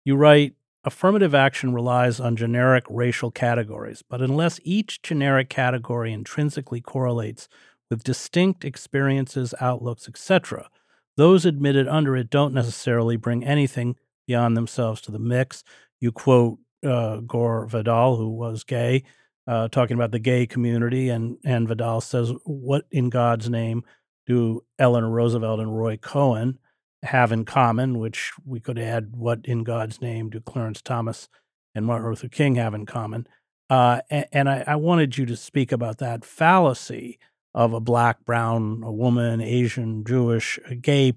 You 0.04 0.14
write, 0.16 0.54
affirmative 0.84 1.34
action 1.34 1.74
relies 1.74 2.20
on 2.20 2.36
generic 2.36 2.84
racial 2.88 3.32
categories, 3.32 4.02
but 4.08 4.22
unless 4.22 4.60
each 4.62 5.02
generic 5.02 5.48
category 5.48 6.12
intrinsically 6.12 6.80
correlates 6.80 7.48
with 7.90 8.04
distinct 8.04 8.64
experiences, 8.64 9.52
outlooks, 9.60 10.08
etc., 10.08 10.70
those 11.16 11.44
admitted 11.44 11.88
under 11.88 12.16
it 12.16 12.30
don't 12.30 12.54
necessarily 12.54 13.16
bring 13.16 13.44
anything 13.44 13.96
beyond 14.26 14.56
themselves 14.56 15.00
to 15.00 15.12
the 15.12 15.18
mix. 15.18 15.64
You 16.00 16.12
quote 16.12 16.58
uh, 16.84 17.18
Gore 17.18 17.66
Vidal, 17.66 18.16
who 18.16 18.28
was 18.28 18.64
gay, 18.64 19.04
uh, 19.46 19.68
talking 19.68 19.96
about 19.96 20.12
the 20.12 20.18
gay 20.18 20.46
community, 20.46 21.08
and 21.08 21.38
and 21.44 21.68
Vidal 21.68 22.00
says, 22.00 22.32
"What 22.44 22.84
in 22.90 23.10
God's 23.10 23.48
name 23.48 23.84
do 24.26 24.64
Eleanor 24.78 25.10
Roosevelt 25.10 25.60
and 25.60 25.76
Roy 25.76 25.96
Cohn 25.96 26.58
have 27.02 27.32
in 27.32 27.44
common, 27.44 27.98
which 27.98 28.32
we 28.44 28.60
could 28.60 28.78
add 28.78 29.16
what 29.16 29.40
in 29.44 29.64
God's 29.64 30.00
name 30.00 30.30
do 30.30 30.40
Clarence 30.40 30.82
Thomas 30.82 31.28
and 31.74 31.86
Martin 31.86 32.08
Luther 32.08 32.28
King 32.28 32.56
have 32.56 32.74
in 32.74 32.86
common. 32.86 33.26
Uh, 33.68 34.00
and, 34.10 34.26
and 34.32 34.48
I, 34.48 34.64
I 34.66 34.76
wanted 34.76 35.18
you 35.18 35.26
to 35.26 35.36
speak 35.36 35.72
about 35.72 35.98
that 35.98 36.24
fallacy 36.24 37.18
of 37.54 37.72
a 37.72 37.80
black, 37.80 38.24
brown, 38.24 38.82
a 38.84 38.92
woman, 38.92 39.40
Asian, 39.40 40.04
Jewish, 40.04 40.58
gay 40.80 41.14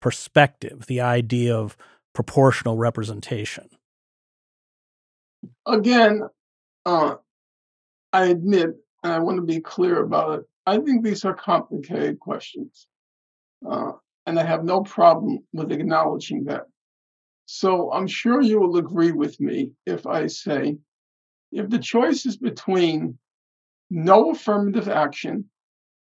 perspective, 0.00 0.86
the 0.86 1.00
idea 1.00 1.56
of 1.56 1.76
proportional 2.12 2.76
representation. 2.76 3.68
Again, 5.66 6.22
uh, 6.84 7.16
I 8.12 8.26
admit, 8.26 8.76
and 9.02 9.12
I 9.12 9.18
want 9.18 9.36
to 9.36 9.42
be 9.42 9.60
clear 9.60 10.02
about 10.02 10.40
it, 10.40 10.44
I 10.66 10.78
think 10.78 11.02
these 11.04 11.24
are 11.24 11.34
complicated 11.34 12.20
questions. 12.20 12.86
Uh, 13.68 13.92
and 14.26 14.38
I 14.38 14.44
have 14.44 14.64
no 14.64 14.82
problem 14.82 15.40
with 15.52 15.72
acknowledging 15.72 16.44
that. 16.44 16.66
So 17.46 17.92
I'm 17.92 18.06
sure 18.06 18.40
you 18.40 18.60
will 18.60 18.76
agree 18.76 19.12
with 19.12 19.40
me 19.40 19.72
if 19.86 20.06
I 20.06 20.28
say 20.28 20.78
if 21.50 21.68
the 21.68 21.78
choice 21.78 22.24
is 22.24 22.36
between 22.36 23.18
no 23.90 24.30
affirmative 24.30 24.88
action 24.88 25.50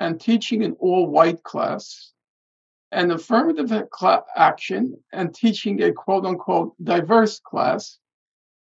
and 0.01 0.21
teaching 0.21 0.63
an 0.63 0.77
all 0.79 1.07
white 1.07 1.43
class, 1.43 2.15
and 2.95 3.11
affirmative 3.11 3.73
action 4.37 4.97
and 5.13 5.35
teaching 5.35 5.83
a 5.83 5.93
quote 5.93 6.25
unquote 6.25 6.73
diverse 6.83 7.41
class, 7.41 7.99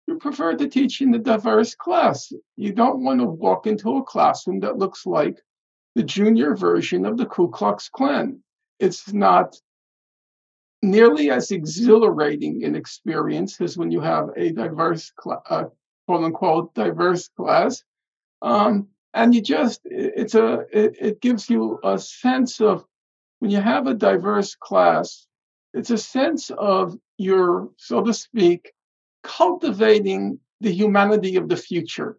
you 0.07 0.17
prefer 0.17 0.57
to 0.57 0.69
teach 0.69 1.01
in 1.01 1.11
the 1.11 1.19
diverse 1.19 1.75
class. 1.75 2.33
You 2.57 2.73
don't 2.73 3.03
want 3.05 3.21
to 3.21 3.27
walk 3.27 3.67
into 3.67 3.97
a 3.97 4.03
classroom 4.03 4.61
that 4.61 4.79
looks 4.79 5.07
like 5.07 5.39
the 5.95 6.03
junior 6.03 6.57
version 6.57 7.07
of 7.07 7.17
the 7.17 7.27
Ku 7.27 7.49
Klux 7.51 7.89
Klan. 7.89 8.43
It's 8.81 9.13
not 9.13 9.57
nearly 10.83 11.31
as 11.31 11.53
exhilarating 11.53 12.65
an 12.65 12.75
experience 12.75 13.61
as 13.61 13.79
when 13.79 13.91
you 13.91 14.01
have 14.01 14.31
a 14.37 14.51
diverse, 14.51 15.13
uh, 15.27 15.65
quote 16.07 16.25
unquote, 16.25 16.75
diverse 16.75 17.29
class. 17.37 17.85
Um, 18.41 18.89
and 19.15 19.35
you 19.35 19.41
just, 19.41 19.81
it's 19.85 20.35
a, 20.35 20.65
it, 20.73 20.97
it 21.01 21.21
gives 21.21 21.49
you 21.49 21.79
a 21.85 21.99
sense 21.99 22.61
of 22.61 22.85
when 23.39 23.51
you 23.51 23.61
have 23.61 23.87
a 23.87 23.95
diverse 23.95 24.57
class, 24.57 25.27
it's 25.75 25.91
a 25.91 25.99
sense 25.99 26.51
of 26.51 26.97
your, 27.19 27.69
so 27.77 28.03
to 28.03 28.13
speak, 28.13 28.73
cultivating 29.23 30.39
the 30.61 30.73
humanity 30.73 31.37
of 31.37 31.49
the 31.49 31.57
future 31.57 32.19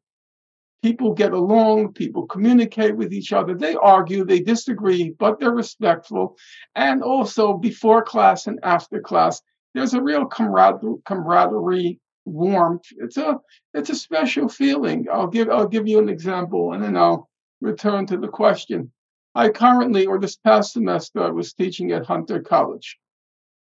people 0.83 1.13
get 1.13 1.31
along, 1.31 1.93
people 1.93 2.27
communicate 2.27 2.95
with 2.95 3.13
each 3.13 3.31
other, 3.31 3.55
they 3.55 3.73
argue, 3.75 4.25
they 4.25 4.41
disagree, 4.41 5.15
but 5.17 5.39
they're 5.39 5.51
respectful. 5.51 6.37
And 6.75 7.01
also 7.01 7.53
before 7.53 8.03
class 8.03 8.47
and 8.47 8.59
after 8.63 8.99
class, 8.99 9.41
there's 9.73 9.93
a 9.93 10.01
real 10.01 10.25
camaraderie, 10.25 11.99
warmth. 12.25 12.85
It's 12.97 13.17
a 13.17 13.39
it's 13.73 13.89
a 13.89 13.95
special 13.95 14.49
feeling. 14.49 15.07
I'll 15.11 15.27
give 15.27 15.49
I'll 15.49 15.67
give 15.67 15.87
you 15.87 15.99
an 15.99 16.09
example 16.09 16.73
and 16.73 16.83
then 16.83 16.97
I'll 16.97 17.29
return 17.61 18.05
to 18.07 18.17
the 18.17 18.27
question. 18.27 18.91
I 19.35 19.49
currently, 19.49 20.05
or 20.05 20.19
this 20.19 20.35
past 20.35 20.73
semester, 20.73 21.23
I 21.23 21.29
was 21.29 21.53
teaching 21.53 21.91
at 21.91 22.05
Hunter 22.05 22.39
College. 22.41 22.99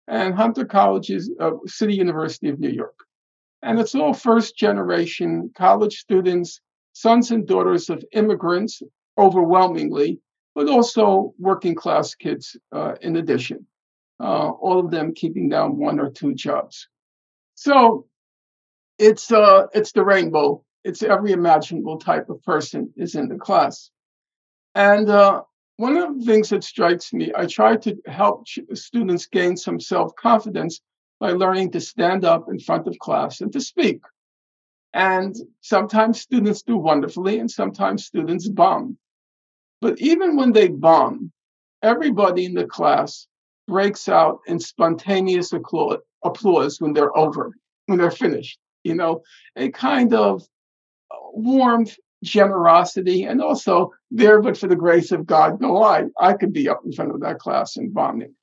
And 0.08 0.34
Hunter 0.34 0.64
College 0.64 1.10
is 1.10 1.30
a 1.38 1.52
City 1.66 1.94
University 1.94 2.48
of 2.48 2.58
New 2.58 2.70
York. 2.70 2.98
And 3.62 3.78
it's 3.78 3.94
all 3.94 4.12
first 4.12 4.56
generation 4.56 5.50
college 5.54 5.98
students 5.98 6.60
sons 6.92 7.30
and 7.30 7.46
daughters 7.46 7.90
of 7.90 8.04
immigrants, 8.12 8.82
overwhelmingly, 9.18 10.20
but 10.54 10.68
also 10.68 11.34
working 11.38 11.74
class 11.74 12.14
kids 12.14 12.56
uh, 12.72 12.94
in 13.00 13.16
addition, 13.16 13.66
uh, 14.20 14.50
all 14.50 14.78
of 14.78 14.90
them 14.90 15.14
keeping 15.14 15.48
down 15.48 15.76
one 15.78 15.98
or 15.98 16.10
two 16.10 16.34
jobs. 16.34 16.88
So 17.54 18.06
it's 18.98 19.32
uh, 19.32 19.66
it's 19.72 19.92
the 19.92 20.04
rainbow. 20.04 20.64
It's 20.84 21.02
every 21.02 21.32
imaginable 21.32 21.98
type 21.98 22.28
of 22.28 22.42
person 22.42 22.92
is 22.96 23.14
in 23.14 23.28
the 23.28 23.36
class, 23.36 23.90
and 24.74 25.08
uh, 25.08 25.42
one 25.76 25.96
of 25.96 26.18
the 26.18 26.24
things 26.24 26.50
that 26.50 26.64
strikes 26.64 27.12
me, 27.12 27.32
I 27.36 27.46
try 27.46 27.76
to 27.76 27.96
help 28.06 28.46
students 28.74 29.26
gain 29.26 29.56
some 29.56 29.80
self 29.80 30.14
confidence 30.16 30.80
by 31.22 31.30
learning 31.30 31.70
to 31.70 31.80
stand 31.80 32.24
up 32.24 32.48
in 32.48 32.58
front 32.58 32.88
of 32.88 32.98
class 32.98 33.40
and 33.40 33.52
to 33.52 33.60
speak. 33.60 34.00
And 34.92 35.36
sometimes 35.60 36.20
students 36.20 36.62
do 36.62 36.76
wonderfully, 36.76 37.38
and 37.38 37.48
sometimes 37.48 38.04
students 38.04 38.48
bomb. 38.48 38.98
But 39.80 40.00
even 40.00 40.34
when 40.34 40.50
they 40.50 40.66
bomb, 40.66 41.30
everybody 41.80 42.44
in 42.44 42.54
the 42.54 42.66
class 42.66 43.28
breaks 43.68 44.08
out 44.08 44.40
in 44.48 44.58
spontaneous 44.58 45.52
applause 45.52 46.80
when 46.80 46.92
they're 46.92 47.16
over, 47.16 47.52
when 47.86 47.98
they're 47.98 48.10
finished. 48.10 48.58
You 48.82 48.96
know, 48.96 49.22
a 49.54 49.70
kind 49.70 50.12
of 50.12 50.42
warmth, 51.32 51.96
generosity, 52.24 53.22
and 53.22 53.40
also 53.40 53.92
there, 54.10 54.42
but 54.42 54.58
for 54.58 54.66
the 54.66 54.74
grace 54.74 55.12
of 55.12 55.24
God, 55.24 55.60
go 55.60 55.84
I. 55.84 56.06
I 56.18 56.32
could 56.32 56.52
be 56.52 56.68
up 56.68 56.80
in 56.84 56.90
front 56.90 57.12
of 57.12 57.20
that 57.20 57.38
class 57.38 57.76
and 57.76 57.94
bombing. 57.94 58.34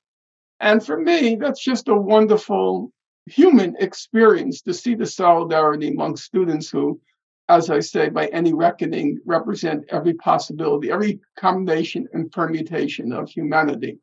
And 0.60 0.84
for 0.84 0.98
me, 0.98 1.36
that's 1.36 1.62
just 1.62 1.88
a 1.88 1.94
wonderful 1.94 2.92
human 3.26 3.76
experience 3.78 4.62
to 4.62 4.74
see 4.74 4.94
the 4.94 5.06
solidarity 5.06 5.88
among 5.88 6.16
students 6.16 6.70
who, 6.70 7.00
as 7.48 7.70
I 7.70 7.80
say, 7.80 8.10
by 8.10 8.26
any 8.26 8.52
reckoning, 8.52 9.18
represent 9.24 9.84
every 9.88 10.14
possibility, 10.14 10.90
every 10.90 11.20
combination 11.38 12.08
and 12.12 12.30
permutation 12.30 13.12
of 13.12 13.30
humanity. 13.30 13.98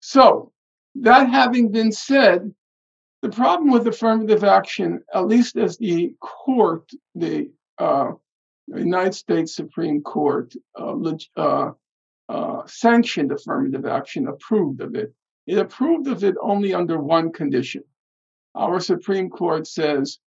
So, 0.00 0.52
that 0.96 1.28
having 1.28 1.70
been 1.72 1.90
said, 1.90 2.54
the 3.22 3.30
problem 3.30 3.70
with 3.70 3.86
affirmative 3.86 4.44
action, 4.44 5.02
at 5.14 5.26
least 5.26 5.56
as 5.56 5.78
the 5.78 6.14
court, 6.20 6.90
the 7.14 7.50
uh, 7.78 8.12
United 8.66 9.14
States 9.14 9.54
Supreme 9.54 10.02
Court, 10.02 10.54
uh, 10.78 10.96
uh, 11.36 11.70
uh, 12.28 12.62
sanctioned 12.66 13.32
affirmative 13.32 13.86
action, 13.86 14.26
approved 14.26 14.80
of 14.80 14.94
it. 14.94 15.14
It 15.46 15.58
approved 15.58 16.08
of 16.08 16.22
it 16.24 16.36
only 16.40 16.74
under 16.74 17.00
one 17.00 17.32
condition 17.32 17.82
our 18.54 18.80
Supreme 18.80 19.30
Court 19.30 19.66
says 19.66 20.18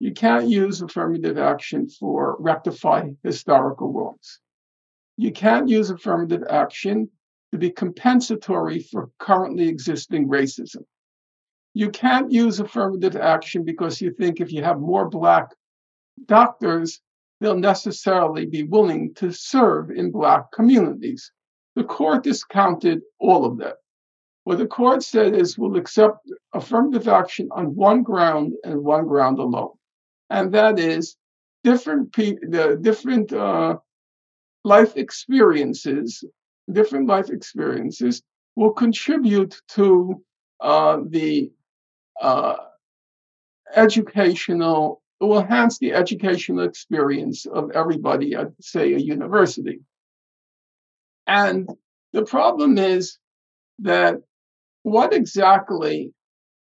you 0.00 0.12
can't 0.12 0.48
use 0.48 0.82
affirmative 0.82 1.38
action 1.38 1.88
for 1.88 2.36
rectify 2.38 3.10
historical 3.22 3.92
wrongs. 3.92 4.40
You 5.16 5.32
can't 5.32 5.68
use 5.68 5.90
affirmative 5.90 6.44
action 6.48 7.10
to 7.52 7.58
be 7.58 7.70
compensatory 7.70 8.80
for 8.80 9.10
currently 9.18 9.68
existing 9.68 10.28
racism. 10.28 10.84
You 11.74 11.90
can't 11.90 12.30
use 12.30 12.60
affirmative 12.60 13.16
action 13.16 13.64
because 13.64 14.00
you 14.00 14.12
think 14.12 14.40
if 14.40 14.52
you 14.52 14.62
have 14.62 14.80
more 14.80 15.08
Black 15.08 15.54
doctors, 16.26 17.00
they'll 17.40 17.58
necessarily 17.58 18.46
be 18.46 18.64
willing 18.64 19.14
to 19.14 19.32
serve 19.32 19.90
in 19.90 20.10
Black 20.10 20.50
communities. 20.52 21.32
The 21.74 21.84
court 21.84 22.24
discounted 22.24 23.00
all 23.20 23.44
of 23.44 23.58
that. 23.58 23.76
What 24.48 24.56
the 24.56 24.66
court 24.66 25.02
said 25.02 25.34
is 25.34 25.58
we'll 25.58 25.76
accept 25.76 26.32
affirmative 26.54 27.06
action 27.06 27.50
on 27.50 27.74
one 27.74 28.02
ground 28.02 28.54
and 28.64 28.82
one 28.82 29.06
ground 29.06 29.38
alone, 29.38 29.74
and 30.30 30.50
that 30.54 30.78
is 30.78 31.18
different 31.64 32.14
pe- 32.14 32.38
the 32.40 32.78
different 32.80 33.30
uh, 33.30 33.76
life 34.64 34.96
experiences, 34.96 36.24
different 36.72 37.08
life 37.08 37.28
experiences 37.28 38.22
will 38.56 38.70
contribute 38.70 39.60
to 39.76 40.24
uh, 40.62 41.00
the 41.06 41.52
uh, 42.18 42.56
educational, 43.76 45.02
will 45.20 45.40
enhance 45.40 45.76
the 45.78 45.92
educational 45.92 46.64
experience 46.64 47.44
of 47.44 47.70
everybody 47.72 48.34
at, 48.34 48.48
say, 48.62 48.94
a 48.94 48.98
university. 48.98 49.80
And 51.26 51.68
the 52.14 52.24
problem 52.24 52.78
is 52.78 53.18
that 53.80 54.22
what 54.90 55.12
exactly 55.12 56.12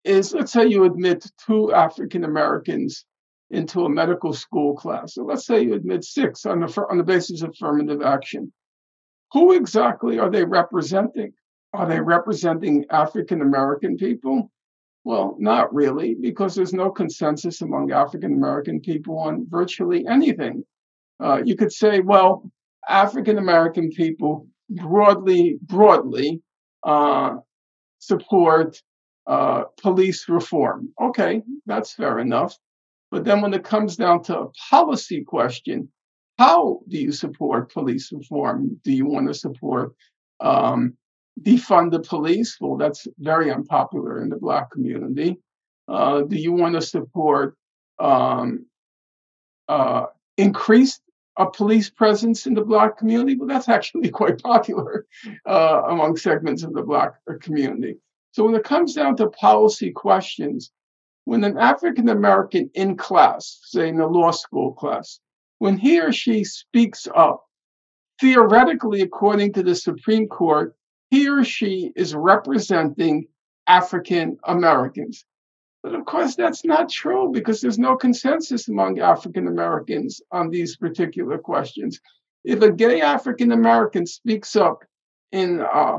is, 0.05 0.35
let's 0.35 0.53
say 0.53 0.67
you 0.67 0.85
admit 0.85 1.31
two 1.47 1.73
African 1.73 2.25
Americans 2.25 3.05
into 3.51 3.85
a 3.85 3.89
medical 3.89 4.33
school 4.33 4.75
class. 4.75 5.15
So 5.15 5.25
let's 5.25 5.47
say 5.47 5.63
you 5.63 5.75
admit 5.75 6.05
six 6.05 6.45
on 6.47 6.61
the, 6.61 6.87
on 6.91 6.99
the 6.99 7.05
basis 7.05 7.43
of 7.43 7.51
affirmative 7.51 8.03
action. 8.03 8.53
Who 9.33 9.53
exactly 9.53 10.19
are 10.19 10.31
they 10.31 10.45
representing? 10.45 11.33
Are 11.73 11.87
they 11.87 12.01
representing 12.01 12.87
African 12.91 13.43
American 13.43 13.97
people? 13.97 14.51
Well, 15.05 15.37
not 15.39 15.73
really, 15.75 16.15
because 16.15 16.55
there's 16.55 16.73
no 16.73 16.91
consensus 16.91 17.61
among 17.63 17.93
African 17.93 18.33
American 18.33 18.81
people 18.81 19.19
on 19.19 19.47
virtually 19.49 20.07
anything. 20.07 20.65
Uh, 21.23 21.41
you 21.45 21.57
could 21.57 21.73
say, 21.73 22.01
well, 22.01 22.51
African 22.89 23.39
American 23.39 23.91
people 23.91 24.47
broadly, 24.71 25.59
broadly, 25.63 26.43
uh, 26.85 27.37
support 27.99 28.81
uh, 29.27 29.65
police 29.81 30.29
reform. 30.29 30.89
Okay, 31.01 31.43
that's 31.67 31.93
fair 31.93 32.19
enough. 32.19 32.57
But 33.11 33.25
then 33.25 33.41
when 33.41 33.55
it 33.55 33.65
comes 33.65 33.97
down 33.97 34.23
to 34.25 34.39
a 34.39 34.51
policy 34.71 35.25
question, 35.25 35.89
how 36.39 36.81
do 36.89 36.99
you 36.99 37.13
support 37.13 37.73
police 37.73 38.13
reform? 38.13 38.81
Do 38.85 38.93
you 38.93 39.07
want 39.07 39.29
to 39.29 39.35
support 39.35 39.95
um, 40.41 40.97
defund 41.43 41.91
the 41.91 42.01
police? 42.01 42.57
Well, 42.61 42.77
that's 42.77 43.07
very 43.19 43.51
unpopular 43.51 44.23
in 44.23 44.29
the 44.29 44.37
Black 44.37 44.71
community. 44.71 45.39
Uh, 45.89 46.23
do 46.23 46.37
you 46.37 46.53
want 46.53 46.75
to 46.75 46.83
support 46.83 47.57
um, 47.99 48.67
uh, 49.69 50.07
increased 50.37 51.03
a 51.39 51.49
police 51.49 51.89
presence 51.89 52.47
in 52.47 52.55
the 52.55 52.65
black 52.65 52.99
community, 52.99 53.37
but 53.37 53.49
that's 53.49 53.69
actually 53.69 54.11
quite 54.21 54.43
popular 54.43 55.07
uh, 55.47 55.83
among 55.89 56.17
segments 56.17 56.65
of 56.65 56.75
the 56.75 56.83
black 56.83 57.13
community. 57.41 57.97
So 58.33 58.45
when 58.45 58.55
it 58.55 58.65
comes 58.65 58.95
down 58.95 59.17
to 59.17 59.31
policy 59.31 59.93
questions, 59.93 60.71
when 61.25 61.45
an 61.45 61.57
African 61.57 62.09
American 62.09 62.71
in 62.75 62.97
class, 62.97 63.61
say 63.65 63.89
in 63.89 64.01
a 64.01 64.07
law 64.07 64.33
school 64.33 64.73
class, 64.73 65.21
when 65.59 65.79
he 65.79 66.01
or 66.01 66.13
she 66.13 66.45
speaks 66.45 67.07
up, 67.15 67.45
theoretically, 68.21 69.01
according 69.03 69.53
to 69.55 69.63
the 69.63 69.75
Supreme 69.75 70.27
Court, 70.27 70.75
he 71.11 71.29
or 71.29 71.45
she 71.45 71.93
is 71.97 72.15
representing 72.15 73.29
African 73.67 74.39
Americans. 74.45 75.25
But 75.83 75.95
of 75.95 76.05
course, 76.05 76.35
that's 76.35 76.65
not 76.65 76.91
true 76.91 77.31
because 77.33 77.61
there's 77.61 77.79
no 77.79 77.97
consensus 77.97 78.69
among 78.69 78.99
African 78.99 79.47
Americans 79.47 80.21
on 80.33 80.51
these 80.51 80.77
particular 80.77 81.39
questions. 81.39 82.01
If 82.45 82.63
a 82.63 82.73
gay 82.73 83.01
African 83.01 83.53
American 83.53 84.07
speaks 84.07 84.57
up 84.57 84.85
in 85.33 85.61
a 85.61 85.99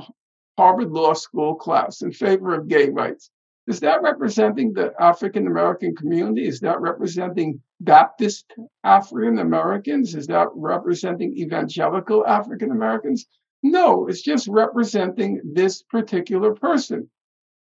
Harvard 0.57 0.91
Law 0.91 1.13
School 1.13 1.55
class 1.55 2.01
in 2.01 2.11
favor 2.11 2.53
of 2.53 2.67
gay 2.67 2.89
rights, 2.89 3.29
is 3.67 3.79
that 3.81 4.01
representing 4.01 4.73
the 4.73 4.93
African 4.99 5.47
American 5.47 5.95
community? 5.95 6.47
Is 6.47 6.59
that 6.61 6.81
representing 6.81 7.61
Baptist 7.79 8.51
African 8.83 9.37
Americans? 9.37 10.15
Is 10.15 10.27
that 10.27 10.47
representing 10.55 11.37
evangelical 11.37 12.25
African 12.25 12.71
Americans? 12.71 13.27
No, 13.61 14.07
it's 14.07 14.23
just 14.23 14.47
representing 14.47 15.39
this 15.53 15.83
particular 15.83 16.55
person. 16.55 17.09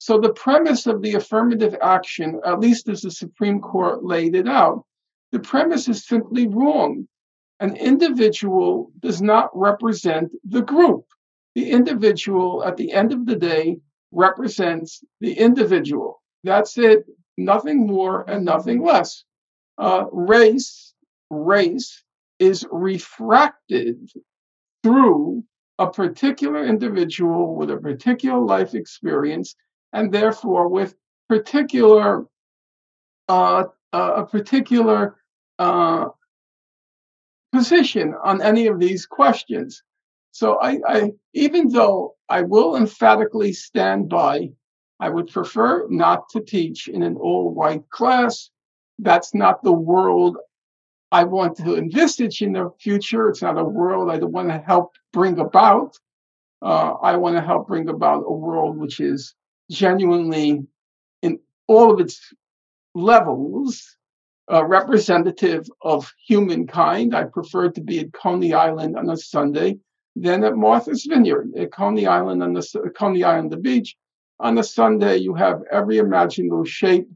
So 0.01 0.17
the 0.17 0.33
premise 0.33 0.87
of 0.87 1.03
the 1.03 1.13
affirmative 1.13 1.75
action, 1.79 2.41
at 2.43 2.59
least 2.59 2.89
as 2.89 3.01
the 3.01 3.11
Supreme 3.11 3.61
Court 3.61 4.03
laid 4.03 4.33
it 4.33 4.47
out, 4.47 4.83
the 5.31 5.37
premise 5.37 5.87
is 5.87 6.07
simply 6.07 6.47
wrong. 6.47 7.07
An 7.59 7.75
individual 7.75 8.91
does 8.99 9.21
not 9.21 9.51
represent 9.53 10.31
the 10.43 10.63
group. 10.63 11.05
The 11.53 11.69
individual, 11.69 12.63
at 12.63 12.77
the 12.77 12.91
end 12.91 13.13
of 13.13 13.27
the 13.27 13.35
day, 13.35 13.77
represents 14.11 15.03
the 15.19 15.33
individual. 15.33 16.23
That's 16.43 16.79
it, 16.79 17.05
nothing 17.37 17.85
more 17.85 18.27
and 18.27 18.43
nothing 18.43 18.83
less. 18.83 19.23
Uh, 19.77 20.05
race, 20.11 20.95
race 21.29 22.03
is 22.39 22.65
refracted 22.71 24.09
through 24.81 25.43
a 25.77 25.91
particular 25.91 26.65
individual 26.65 27.55
with 27.55 27.69
a 27.69 27.77
particular 27.77 28.39
life 28.39 28.73
experience 28.73 29.55
and 29.93 30.11
therefore 30.11 30.67
with 30.67 30.95
particular 31.27 32.25
uh, 33.29 33.63
uh, 33.93 34.13
a 34.17 34.25
particular 34.25 35.15
uh, 35.59 36.05
position 37.51 38.13
on 38.23 38.41
any 38.41 38.67
of 38.67 38.79
these 38.79 39.05
questions. 39.05 39.83
So 40.31 40.57
I, 40.61 40.79
I, 40.87 41.11
even 41.33 41.69
though 41.69 42.15
I 42.29 42.41
will 42.41 42.75
emphatically 42.75 43.53
stand 43.53 44.09
by, 44.09 44.51
I 44.99 45.09
would 45.09 45.27
prefer 45.27 45.87
not 45.89 46.29
to 46.29 46.41
teach 46.41 46.87
in 46.87 47.03
an 47.03 47.17
all-white 47.17 47.89
class. 47.89 48.49
That's 48.99 49.33
not 49.33 49.63
the 49.63 49.73
world 49.73 50.37
I 51.11 51.25
want 51.25 51.57
to 51.57 51.75
envisage 51.75 52.41
in 52.41 52.53
the 52.53 52.71
future. 52.79 53.29
It's 53.29 53.41
not 53.41 53.57
a 53.57 53.63
world 53.63 54.09
I 54.09 54.17
want 54.19 54.49
to 54.49 54.59
help 54.59 54.93
bring 55.11 55.39
about. 55.39 55.97
Uh, 56.61 56.93
I 57.01 57.17
want 57.17 57.35
to 57.35 57.41
help 57.41 57.67
bring 57.67 57.89
about 57.89 58.23
a 58.25 58.31
world 58.31 58.77
which 58.77 59.01
is 59.01 59.35
genuinely 59.71 60.65
in 61.21 61.39
all 61.67 61.91
of 61.91 61.99
its 61.99 62.33
levels 62.93 63.97
uh, 64.51 64.65
representative 64.65 65.67
of 65.81 66.11
humankind. 66.27 67.15
I 67.15 67.23
prefer 67.23 67.69
to 67.71 67.81
be 67.81 67.99
at 67.99 68.13
Coney 68.13 68.53
Island 68.53 68.97
on 68.97 69.09
a 69.09 69.17
Sunday 69.17 69.79
than 70.15 70.43
at 70.43 70.57
Martha's 70.57 71.05
Vineyard. 71.05 71.51
At 71.57 71.71
Coney 71.71 72.05
Island 72.05 72.43
on 72.43 72.53
the 72.53 72.91
Coney 72.95 73.23
Island 73.23 73.51
the 73.51 73.57
beach, 73.57 73.95
on 74.39 74.57
a 74.57 74.63
Sunday 74.63 75.17
you 75.17 75.33
have 75.35 75.61
every 75.71 75.97
imaginable 75.97 76.65
shape, 76.65 77.07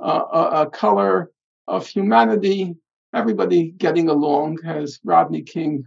uh, 0.00 0.24
a, 0.32 0.62
a 0.62 0.70
color 0.70 1.30
of 1.66 1.86
humanity, 1.86 2.74
everybody 3.12 3.72
getting 3.72 4.08
along, 4.08 4.58
as 4.64 4.98
Rodney 5.04 5.42
King 5.42 5.84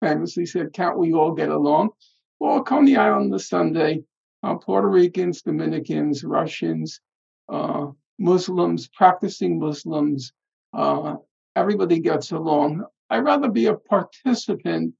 famously 0.00 0.46
said, 0.46 0.72
"Can't 0.72 0.96
we 0.96 1.12
all 1.12 1.32
get 1.32 1.50
along?" 1.50 1.90
Well, 2.40 2.62
Coney 2.62 2.96
Island 2.96 3.32
on 3.32 3.36
a 3.36 3.38
Sunday, 3.38 4.04
uh, 4.42 4.54
Puerto 4.56 4.88
Ricans, 4.88 5.42
Dominicans, 5.42 6.24
Russians, 6.24 7.00
uh, 7.48 7.86
Muslims, 8.18 8.88
practicing 8.88 9.58
Muslims, 9.58 10.32
uh, 10.74 11.16
everybody 11.56 11.98
gets 12.00 12.30
along. 12.32 12.84
I'd 13.10 13.24
rather 13.24 13.48
be 13.48 13.66
a 13.66 13.74
participant 13.74 14.94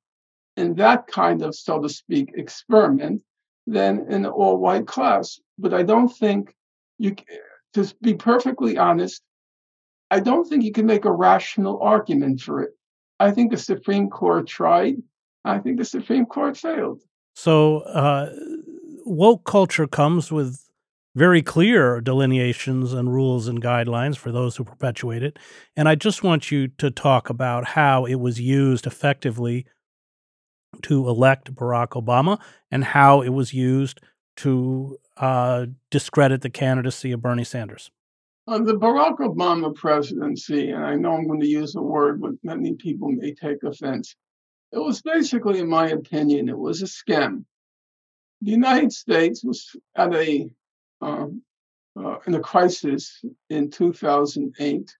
in 0.57 0.75
that 0.75 1.07
kind 1.07 1.43
of, 1.43 1.55
so 1.55 1.81
to 1.81 1.89
speak, 1.89 2.33
experiment 2.35 3.23
than 3.67 4.07
in 4.09 4.25
an 4.25 4.27
all 4.27 4.59
white 4.59 4.87
class. 4.87 5.39
But 5.59 5.75
I 5.75 5.83
don't 5.83 6.09
think 6.09 6.55
you, 6.99 7.15
to 7.75 7.95
be 8.03 8.15
perfectly 8.15 8.79
honest, 8.79 9.23
I 10.11 10.21
don't 10.21 10.49
think 10.49 10.65
you 10.65 10.73
can 10.73 10.87
make 10.87 11.05
a 11.05 11.13
rational 11.13 11.81
argument 11.83 12.41
for 12.41 12.63
it. 12.63 12.71
I 13.21 13.31
think 13.31 13.51
the 13.51 13.59
Supreme 13.59 14.09
Court 14.09 14.47
tried. 14.47 14.97
I 15.45 15.59
think 15.59 15.79
the 15.79 15.85
Supreme 15.85 16.25
Court 16.25 16.57
failed. 16.57 17.03
So, 17.35 17.81
uh, 17.81 18.31
woke 19.09 19.45
culture 19.45 19.87
comes 19.87 20.31
with 20.31 20.69
very 21.15 21.43
clear 21.43 22.01
delineations 22.01 22.93
and 22.93 23.13
rules 23.13 23.49
and 23.49 23.63
guidelines 23.63 24.17
for 24.17 24.31
those 24.31 24.57
who 24.57 24.65
perpetuate 24.65 25.23
it. 25.23 25.39
And 25.77 25.89
I 25.89 25.95
just 25.95 26.23
want 26.23 26.51
you 26.51 26.69
to 26.79 26.91
talk 26.91 27.29
about 27.29 27.65
how 27.65 28.05
it 28.05 28.17
was 28.17 28.41
used 28.41 28.87
effectively 28.87 29.67
to 30.83 31.09
elect 31.09 31.55
Barack 31.55 32.01
Obama 32.01 32.39
and 32.71 32.85
how 32.85 33.23
it 33.23 33.31
was 33.31 33.53
used 33.53 34.01
to 34.37 34.97
uh, 35.17 35.67
discredit 35.91 36.43
the 36.43 36.51
candidacy 36.51 37.11
of 37.11 37.21
Bernie 37.21 37.45
Sanders. 37.45 37.91
Uh, 38.47 38.59
the 38.59 38.75
Barack 38.75 39.19
Obama 39.19 39.75
presidency, 39.75 40.71
and 40.71 40.85
I 40.85 40.95
know 40.95 41.15
I'm 41.15 41.27
going 41.27 41.41
to 41.41 41.47
use 41.47 41.75
a 41.75 41.83
word 41.83 42.21
but 42.21 42.33
many 42.43 42.75
people 42.75 43.11
may 43.11 43.35
take 43.35 43.63
offense, 43.65 44.15
it 44.73 44.79
was 44.79 45.03
basically, 45.03 45.59
in 45.59 45.69
my 45.69 45.89
opinion, 45.89 46.49
it 46.49 46.59
was 46.59 46.83
a 46.83 46.85
scam. 46.85 47.45
The 48.43 48.53
United 48.53 48.93
States 48.93 49.43
was 49.45 49.75
at 49.97 50.15
a 50.15 50.51
um, 51.01 51.43
uh, 51.99 52.19
in 52.27 52.35
a 52.35 52.41
crisis 52.41 53.25
in 53.51 53.71
2008, 53.71 54.97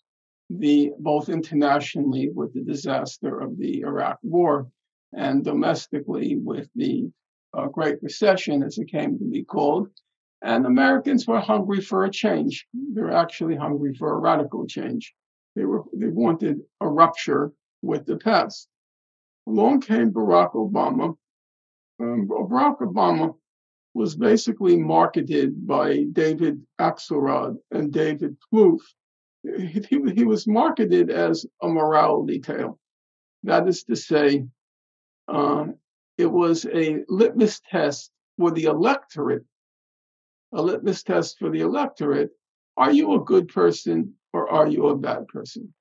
the 0.51 0.93
both 0.99 1.29
internationally 1.29 2.31
with 2.31 2.53
the 2.53 2.63
disaster 2.63 3.41
of 3.41 3.57
the 3.57 3.83
Iraq 3.83 4.19
War, 4.23 4.69
and 5.13 5.45
domestically 5.45 6.37
with 6.37 6.69
the 6.75 7.11
uh, 7.55 7.67
Great 7.67 8.03
Recession, 8.03 8.63
as 8.63 8.79
it 8.79 8.91
came 8.91 9.19
to 9.19 9.25
be 9.25 9.45
called. 9.45 9.89
And 10.43 10.67
Americans 10.67 11.27
were 11.27 11.41
hungry 11.41 11.81
for 11.81 12.05
a 12.05 12.11
change. 12.11 12.67
They 12.73 13.01
were 13.01 13.17
actually 13.17 13.57
hungry 13.57 13.95
for 13.95 14.13
a 14.13 14.19
radical 14.19 14.67
change. 14.67 15.15
They 15.55 15.65
were 15.65 15.85
they 15.93 16.09
wanted 16.09 16.61
a 16.81 16.89
rupture 16.89 17.53
with 17.83 18.07
the 18.07 18.17
past. 18.17 18.69
Along 19.47 19.81
came 19.81 20.13
Barack 20.13 20.55
Obama. 20.55 21.17
Um, 22.01 22.29
Barack 22.29 22.79
Obama 22.79 23.35
was 23.95 24.15
basically 24.15 24.77
marketed 24.77 25.67
by 25.67 26.05
David 26.13 26.63
Axelrod 26.81 27.57
and 27.71 27.93
David 27.93 28.37
Plouffe. 28.53 28.87
He, 29.43 29.83
he 30.15 30.25
was 30.25 30.47
marketed 30.47 31.11
as 31.11 31.47
a 31.63 31.69
morality 31.69 32.39
tale. 32.41 32.79
That 33.45 33.67
is 33.69 33.85
to 33.85 33.97
say, 33.97 34.45
uh, 35.27 35.67
it 36.17 36.27
was 36.27 36.67
a 36.67 36.99
litmus 37.09 37.61
test 37.71 38.11
for 38.37 38.51
the 38.51 38.65
electorate, 38.65 39.45
a 40.53 40.63
litmus 40.63 41.03
test 41.03 41.39
for 41.39 41.51
the 41.51 41.61
electorate. 41.61 42.31
Are 42.77 42.93
you 42.93 43.15
a 43.15 43.25
good 43.25 43.49
person 43.49 44.15
or 44.33 44.51
are 44.51 44.69
you 44.69 44.89
a 44.89 44.97
bad 44.97 45.27
person? 45.29 45.73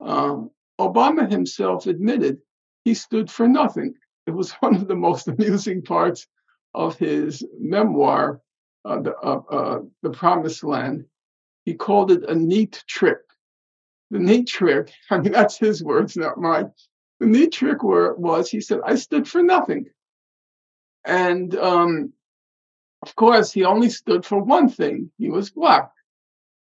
Um, 0.00 0.50
Obama 0.80 1.30
himself 1.30 1.86
admitted 1.86 2.38
he 2.84 2.94
stood 2.94 3.30
for 3.30 3.48
nothing. 3.48 3.94
It 4.26 4.32
was 4.32 4.52
one 4.60 4.76
of 4.76 4.88
the 4.88 4.96
most 4.96 5.28
amusing 5.28 5.82
parts 5.82 6.26
of 6.74 6.98
his 6.98 7.44
memoir, 7.58 8.40
uh, 8.84 9.00
the, 9.00 9.16
uh, 9.16 9.40
uh, 9.50 9.80
the 10.02 10.10
Promised 10.10 10.62
Land. 10.62 11.06
He 11.64 11.74
called 11.74 12.10
it 12.10 12.28
a 12.28 12.34
neat 12.34 12.84
trick. 12.86 13.18
The 14.10 14.18
neat 14.18 14.46
trick, 14.46 14.92
I 15.10 15.18
mean, 15.18 15.32
that's 15.32 15.58
his 15.58 15.82
words, 15.82 16.16
not 16.16 16.38
mine. 16.38 16.70
The 17.18 17.26
neat 17.26 17.52
trick 17.52 17.82
were, 17.82 18.14
was 18.14 18.50
he 18.50 18.60
said, 18.60 18.80
I 18.84 18.96
stood 18.96 19.26
for 19.26 19.42
nothing. 19.42 19.86
And 21.04 21.56
um, 21.56 22.12
of 23.02 23.14
course, 23.16 23.52
he 23.52 23.64
only 23.64 23.88
stood 23.88 24.24
for 24.24 24.42
one 24.42 24.68
thing 24.68 25.10
he 25.16 25.30
was 25.30 25.50
black. 25.50 25.90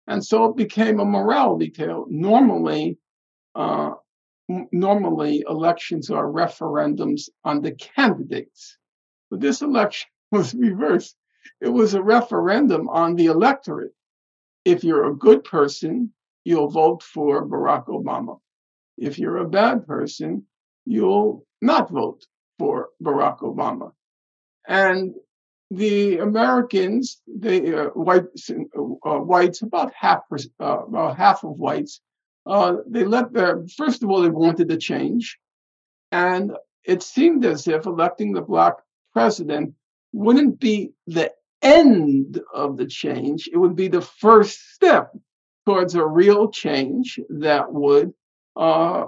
And 0.07 0.23
so 0.23 0.45
it 0.45 0.55
became 0.55 0.99
a 0.99 1.05
morality 1.05 1.71
tale. 1.71 2.05
Normally, 2.07 2.97
uh, 3.55 3.95
normally 4.47 5.43
elections 5.47 6.09
are 6.09 6.25
referendums 6.25 7.29
on 7.43 7.61
the 7.61 7.71
candidates. 7.71 8.77
But 9.29 9.41
this 9.41 9.61
election 9.61 10.09
was 10.31 10.53
reversed. 10.53 11.15
It 11.61 11.69
was 11.69 11.93
a 11.93 12.01
referendum 12.01 12.89
on 12.89 13.15
the 13.15 13.25
electorate. 13.25 13.93
If 14.65 14.83
you're 14.83 15.05
a 15.05 15.15
good 15.15 15.43
person, 15.43 16.13
you'll 16.43 16.69
vote 16.69 17.03
for 17.03 17.47
Barack 17.47 17.87
Obama. 17.87 18.39
if 18.97 19.19
you're 19.19 19.37
a 19.37 19.49
bad 19.49 19.85
person, 19.85 20.45
you'll 20.85 21.45
not 21.61 21.89
vote 21.89 22.25
for 22.57 22.89
Barack 23.03 23.39
Obama. 23.39 23.91
And 24.67 25.15
the 25.71 26.19
Americans, 26.19 27.21
they 27.27 27.73
uh, 27.73 27.87
whites, 27.89 28.49
uh, 28.49 29.19
whites 29.31 29.61
about 29.61 29.91
half 29.93 30.21
uh, 30.31 30.85
about 30.85 31.17
half 31.17 31.43
of 31.43 31.57
whites, 31.57 32.01
uh, 32.45 32.77
they 32.87 33.03
let 33.03 33.33
their 33.33 33.65
first 33.75 34.03
of 34.03 34.09
all 34.09 34.21
they 34.21 34.29
wanted 34.29 34.69
to 34.69 34.77
change, 34.77 35.37
and 36.11 36.51
it 36.83 37.01
seemed 37.03 37.45
as 37.45 37.67
if 37.67 37.85
electing 37.85 38.33
the 38.33 38.41
black 38.41 38.75
president 39.13 39.73
wouldn't 40.13 40.59
be 40.59 40.91
the 41.07 41.31
end 41.61 42.39
of 42.53 42.77
the 42.77 42.85
change; 42.85 43.49
it 43.51 43.57
would 43.57 43.75
be 43.75 43.87
the 43.87 44.01
first 44.01 44.73
step 44.73 45.11
towards 45.65 45.95
a 45.95 46.05
real 46.05 46.49
change 46.49 47.19
that 47.29 47.71
would 47.71 48.13
uh, 48.55 49.05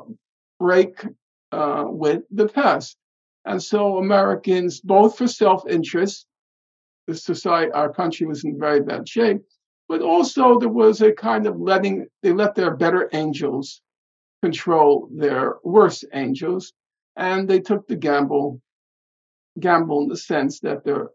break 0.60 1.06
uh, 1.52 1.86
with 1.88 2.23
the 2.32 2.47
past. 2.47 2.97
And 3.45 3.62
so 3.62 3.97
Americans, 3.97 4.82
both 4.82 5.17
for 5.17 5.28
self-interest, 5.28 6.26
the 7.08 7.15
society, 7.15 7.71
our 7.71 7.93
country 7.93 8.28
was 8.28 8.43
in 8.43 8.60
very 8.60 8.82
bad 8.82 9.08
shape, 9.08 9.41
but 9.88 10.02
also 10.02 10.60
there 10.60 10.69
was 10.69 11.02
a 11.02 11.12
kind 11.12 11.47
of 11.47 11.60
letting, 11.60 12.08
they 12.21 12.34
let 12.34 12.56
their 12.56 12.76
better 12.76 13.10
angels 13.13 13.82
control 14.41 15.10
their 15.12 15.56
worse 15.63 16.04
angels. 16.13 16.73
And 17.15 17.47
they 17.47 17.60
took 17.60 17.88
the 17.88 17.95
gamble, 17.95 18.62
gamble 19.60 20.04
in 20.04 20.10
the 20.10 20.17
sense 20.17 20.60
that 20.62 20.84
their 20.84 21.10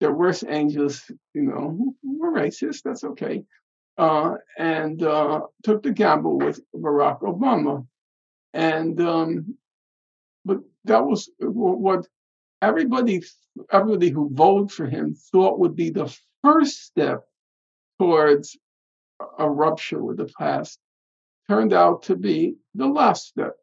their 0.00 0.12
worst 0.12 0.44
angels, 0.48 1.10
you 1.34 1.42
know, 1.42 1.94
were 2.02 2.32
racist. 2.32 2.82
That's 2.84 3.04
okay 3.04 3.44
uh, 3.96 4.34
and 4.58 5.02
uh, 5.02 5.40
took 5.62 5.82
the 5.82 5.92
gamble 5.92 6.38
with 6.38 6.60
Barack 6.74 7.20
Obama. 7.20 7.86
And 8.52 9.00
um, 9.00 9.56
but 10.44 10.58
that 10.84 11.04
was 11.04 11.30
what 11.38 12.06
everybody 12.62 13.22
everybody 13.70 14.10
who 14.10 14.30
voted 14.32 14.70
for 14.70 14.86
him 14.86 15.14
thought 15.32 15.58
would 15.58 15.76
be 15.76 15.90
the 15.90 16.14
first 16.42 16.84
step 16.84 17.24
towards 18.04 18.56
a 19.38 19.48
rupture 19.48 20.02
with 20.02 20.16
the 20.16 20.30
past 20.38 20.78
turned 21.48 21.72
out 21.72 22.02
to 22.02 22.16
be 22.16 22.54
the 22.74 22.86
last 22.86 23.26
step 23.26 23.54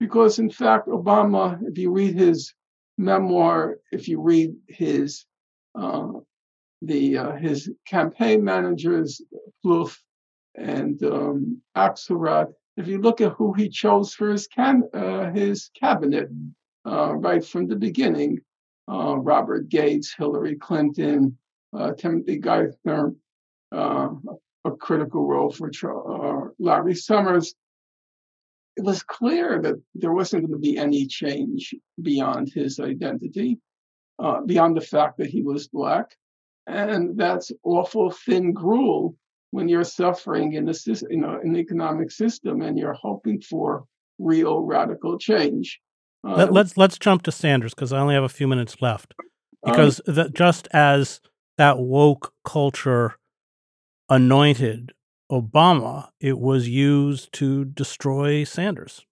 because 0.00 0.38
in 0.38 0.50
fact 0.50 0.88
obama 0.88 1.58
if 1.62 1.78
you 1.78 1.90
read 1.90 2.14
his 2.14 2.54
memoir 2.96 3.78
if 3.92 4.08
you 4.08 4.20
read 4.20 4.54
his 4.68 5.24
uh, 5.78 6.08
the 6.82 7.18
uh, 7.18 7.32
his 7.36 7.70
campaign 7.86 8.44
managers, 8.44 9.20
Plouffe 9.64 9.98
and 10.54 11.02
um, 11.02 11.60
Axelrod. 11.76 12.52
If 12.76 12.86
you 12.86 13.00
look 13.00 13.20
at 13.20 13.32
who 13.32 13.52
he 13.52 13.68
chose 13.68 14.14
for 14.14 14.30
his 14.30 14.46
can 14.46 14.84
uh, 14.94 15.32
his 15.32 15.70
cabinet, 15.78 16.28
uh, 16.86 17.14
right 17.14 17.44
from 17.44 17.66
the 17.66 17.76
beginning, 17.76 18.38
uh, 18.90 19.16
Robert 19.18 19.68
Gates, 19.68 20.14
Hillary 20.16 20.56
Clinton, 20.56 21.36
uh, 21.76 21.92
Timothy 21.94 22.40
Geithner, 22.40 23.14
uh, 23.72 24.08
a 24.64 24.70
critical 24.72 25.26
role 25.26 25.50
for 25.50 26.54
Larry 26.58 26.94
Summers. 26.94 27.54
It 28.76 28.84
was 28.84 29.02
clear 29.02 29.60
that 29.60 29.74
there 29.94 30.12
wasn't 30.12 30.42
going 30.42 30.52
to 30.52 30.58
be 30.58 30.78
any 30.78 31.06
change 31.06 31.74
beyond 32.00 32.52
his 32.54 32.78
identity, 32.78 33.58
beyond 34.46 34.76
the 34.76 34.80
fact 34.80 35.18
that 35.18 35.30
he 35.30 35.42
was 35.42 35.68
black 35.68 36.16
and 36.68 37.18
that's 37.18 37.50
awful 37.64 38.10
thin 38.10 38.52
gruel 38.52 39.16
when 39.50 39.68
you're 39.68 39.84
suffering 39.84 40.52
in 40.52 40.66
the 40.66 41.06
you 41.10 41.16
know 41.16 41.40
in 41.42 41.54
the 41.54 41.58
economic 41.58 42.10
system 42.10 42.60
and 42.60 42.78
you're 42.78 42.94
hoping 43.00 43.40
for 43.40 43.84
real 44.18 44.60
radical 44.60 45.18
change. 45.18 45.80
Uh, 46.26 46.34
Let, 46.34 46.48
us 46.48 46.54
let's, 46.54 46.76
let's 46.76 46.98
jump 46.98 47.22
to 47.22 47.32
Sanders 47.32 47.74
because 47.74 47.92
I 47.92 48.00
only 48.00 48.14
have 48.14 48.24
a 48.24 48.28
few 48.28 48.48
minutes 48.48 48.76
left. 48.82 49.14
Because 49.64 50.00
um, 50.06 50.14
the, 50.14 50.28
just 50.28 50.68
as 50.72 51.20
that 51.56 51.78
woke 51.78 52.34
culture 52.44 53.16
anointed 54.08 54.92
Obama, 55.30 56.08
it 56.20 56.38
was 56.38 56.68
used 56.68 57.32
to 57.34 57.64
destroy 57.64 58.44
Sanders. 58.44 59.04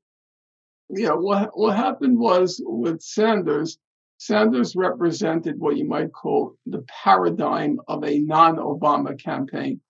Yeah, 0.88 1.12
what 1.12 1.50
what 1.54 1.76
happened 1.76 2.18
was 2.18 2.62
with 2.64 3.02
Sanders, 3.02 3.78
Sanders 4.18 4.74
represented 4.76 5.58
what 5.58 5.76
you 5.76 5.84
might 5.84 6.12
call 6.12 6.56
the 6.64 6.84
paradigm 6.88 7.80
of 7.88 8.04
a 8.04 8.20
non 8.20 8.56
Obama 8.56 9.20
campaign. 9.20 9.80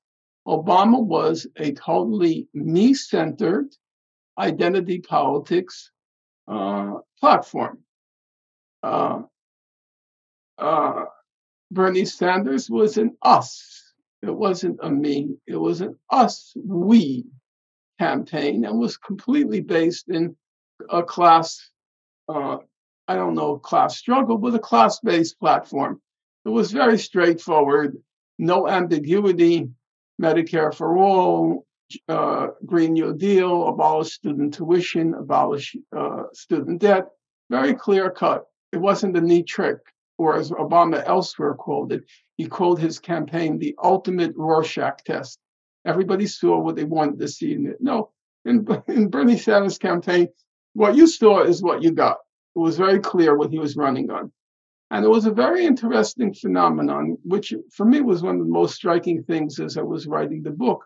Obama 0.46 1.04
was 1.04 1.46
a 1.56 1.72
totally 1.72 2.48
me 2.54 2.94
centered 2.94 3.66
identity 4.38 5.00
politics 5.00 5.90
uh, 6.48 6.94
platform. 7.20 7.78
Uh, 8.82 9.22
uh, 10.58 11.04
Bernie 11.70 12.04
Sanders 12.04 12.70
was 12.70 12.96
an 12.96 13.16
us. 13.22 13.85
It 14.28 14.36
wasn't 14.36 14.78
a 14.82 14.90
me. 14.90 15.36
It 15.46 15.56
was 15.56 15.80
an 15.80 15.98
us, 16.10 16.52
we 16.56 17.26
campaign 17.98 18.64
and 18.64 18.78
was 18.78 18.96
completely 18.96 19.60
based 19.60 20.08
in 20.08 20.36
a 20.90 21.02
class 21.02 21.70
uh, 22.28 22.58
I 23.08 23.14
don't 23.14 23.34
know, 23.34 23.58
class 23.58 23.96
struggle, 23.96 24.38
but 24.38 24.54
a 24.54 24.58
class 24.58 25.00
based 25.00 25.38
platform. 25.38 26.00
It 26.44 26.48
was 26.48 26.72
very 26.72 26.98
straightforward, 26.98 27.96
no 28.38 28.68
ambiguity, 28.68 29.68
Medicare 30.20 30.74
for 30.74 30.96
all, 30.98 31.66
uh, 32.08 32.48
Green 32.64 32.94
New 32.94 33.14
Deal, 33.14 33.68
abolish 33.68 34.12
student 34.12 34.54
tuition, 34.54 35.14
abolish 35.14 35.76
uh, 35.96 36.24
student 36.32 36.80
debt. 36.80 37.08
Very 37.48 37.74
clear 37.74 38.10
cut. 38.10 38.44
It 38.72 38.78
wasn't 38.78 39.16
a 39.16 39.20
neat 39.20 39.46
trick, 39.46 39.78
or 40.18 40.36
as 40.36 40.50
Obama 40.50 41.02
elsewhere 41.06 41.54
called 41.54 41.92
it, 41.92 42.04
he 42.36 42.46
called 42.46 42.78
his 42.78 42.98
campaign 42.98 43.58
the 43.58 43.74
ultimate 43.82 44.34
Rorschach 44.36 45.04
test. 45.04 45.38
Everybody 45.84 46.26
saw 46.26 46.58
what 46.58 46.76
they 46.76 46.84
wanted 46.84 47.20
to 47.20 47.28
see 47.28 47.52
in 47.52 47.66
it. 47.66 47.76
No, 47.80 48.10
in, 48.44 48.66
in 48.88 49.08
Bernie 49.08 49.38
Sanders' 49.38 49.78
campaign, 49.78 50.28
what 50.74 50.96
you 50.96 51.06
saw 51.06 51.42
is 51.42 51.62
what 51.62 51.82
you 51.82 51.92
got. 51.92 52.18
It 52.54 52.58
was 52.58 52.76
very 52.76 53.00
clear 53.00 53.36
what 53.36 53.50
he 53.50 53.58
was 53.58 53.76
running 53.76 54.10
on. 54.10 54.32
And 54.90 55.04
it 55.04 55.08
was 55.08 55.26
a 55.26 55.32
very 55.32 55.66
interesting 55.66 56.32
phenomenon, 56.32 57.18
which 57.24 57.52
for 57.72 57.84
me 57.84 58.00
was 58.00 58.22
one 58.22 58.36
of 58.36 58.46
the 58.46 58.52
most 58.52 58.76
striking 58.76 59.22
things 59.24 59.58
as 59.58 59.76
I 59.76 59.82
was 59.82 60.06
writing 60.06 60.42
the 60.42 60.50
book, 60.50 60.84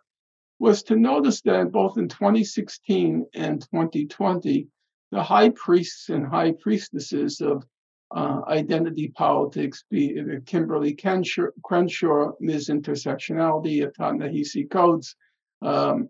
was 0.58 0.82
to 0.84 0.96
notice 0.96 1.42
that 1.42 1.70
both 1.70 1.98
in 1.98 2.08
2016 2.08 3.26
and 3.34 3.60
2020, 3.60 4.68
the 5.10 5.22
high 5.22 5.50
priests 5.50 6.08
and 6.08 6.26
high 6.26 6.52
priestesses 6.52 7.40
of 7.40 7.64
uh, 8.10 8.40
identity 8.48 9.08
politics, 9.08 9.84
be 9.90 10.08
it 10.16 10.44
Kimberlé 10.44 11.00
Crenshaw, 11.00 11.46
Crenshaw 11.62 12.32
Ms. 12.40 12.68
Intersectionality, 12.68 13.86
a 13.86 13.90
Ta-Nehisi 13.90 14.68
Coates, 14.68 15.14
um, 15.62 16.08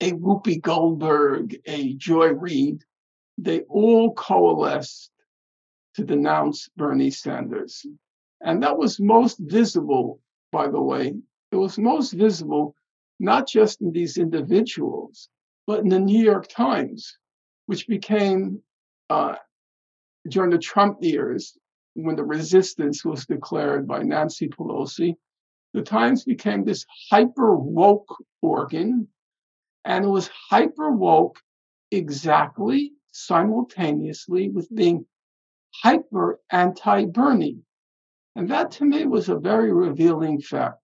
a 0.00 0.12
Whoopi 0.12 0.60
Goldberg, 0.60 1.56
a 1.66 1.94
Joy 1.94 2.28
Reid, 2.28 2.82
they 3.38 3.60
all 3.62 4.14
coalesced 4.14 5.10
to 5.94 6.04
denounce 6.04 6.68
Bernie 6.76 7.10
Sanders. 7.10 7.84
And 8.40 8.62
that 8.62 8.78
was 8.78 9.00
most 9.00 9.38
visible, 9.38 10.20
by 10.52 10.68
the 10.68 10.80
way. 10.80 11.14
It 11.52 11.56
was 11.56 11.78
most 11.78 12.12
visible 12.12 12.74
not 13.20 13.46
just 13.46 13.80
in 13.80 13.92
these 13.92 14.18
individuals, 14.18 15.28
but 15.66 15.80
in 15.80 15.88
the 15.88 16.00
New 16.00 16.22
York 16.22 16.48
Times, 16.48 17.16
which 17.66 17.86
became, 17.86 18.62
uh, 19.08 19.36
during 20.28 20.50
the 20.50 20.58
Trump 20.58 20.98
years, 21.02 21.56
when 21.94 22.16
the 22.16 22.24
resistance 22.24 23.04
was 23.04 23.26
declared 23.26 23.86
by 23.86 24.02
Nancy 24.02 24.48
Pelosi, 24.48 25.16
the 25.72 25.82
Times 25.82 26.24
became 26.24 26.64
this 26.64 26.86
hyper 27.10 27.56
woke 27.56 28.08
organ. 28.40 29.08
And 29.84 30.04
it 30.04 30.08
was 30.08 30.30
hyper 30.50 30.90
woke 30.90 31.38
exactly 31.90 32.92
simultaneously 33.12 34.50
with 34.50 34.74
being 34.74 35.06
hyper 35.82 36.40
anti 36.50 37.04
Bernie. 37.06 37.58
And 38.36 38.48
that 38.50 38.72
to 38.72 38.84
me 38.84 39.06
was 39.06 39.28
a 39.28 39.38
very 39.38 39.72
revealing 39.72 40.40
fact. 40.40 40.80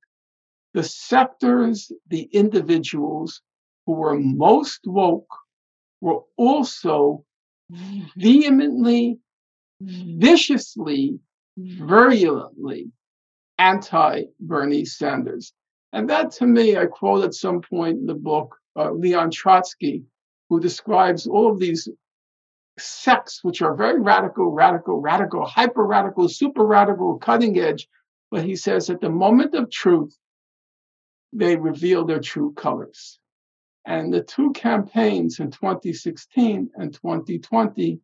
The 0.74 0.84
sectors, 0.84 1.90
the 2.08 2.22
individuals 2.32 3.42
who 3.86 3.94
were 3.94 4.18
most 4.18 4.80
woke 4.86 5.34
were 6.00 6.20
also 6.36 7.24
vehemently, 8.16 9.18
viciously, 9.80 11.18
virulently 11.56 12.90
anti 13.58 14.24
Bernie 14.40 14.84
Sanders. 14.84 15.52
And 15.92 16.08
that 16.08 16.32
to 16.32 16.46
me, 16.46 16.76
I 16.76 16.86
quote 16.86 17.24
at 17.24 17.34
some 17.34 17.60
point 17.60 17.98
in 17.98 18.06
the 18.06 18.14
book 18.14 18.56
uh, 18.76 18.92
Leon 18.92 19.30
Trotsky, 19.30 20.04
who 20.48 20.60
describes 20.60 21.26
all 21.26 21.50
of 21.50 21.58
these 21.58 21.88
sects, 22.78 23.42
which 23.42 23.62
are 23.62 23.74
very 23.74 24.00
radical, 24.00 24.50
radical, 24.52 25.00
radical, 25.00 25.44
hyper 25.44 25.84
radical, 25.84 26.28
super 26.28 26.64
radical, 26.64 27.18
cutting 27.18 27.58
edge. 27.58 27.88
But 28.30 28.44
he 28.44 28.56
says 28.56 28.90
at 28.90 29.00
the 29.00 29.10
moment 29.10 29.54
of 29.54 29.70
truth, 29.70 30.16
they 31.32 31.56
reveal 31.56 32.04
their 32.04 32.20
true 32.20 32.52
colors. 32.54 33.18
And 33.86 34.12
the 34.12 34.22
two 34.22 34.52
campaigns 34.52 35.40
in 35.40 35.50
2016 35.50 36.70
and 36.74 36.92
2020, 36.92 38.00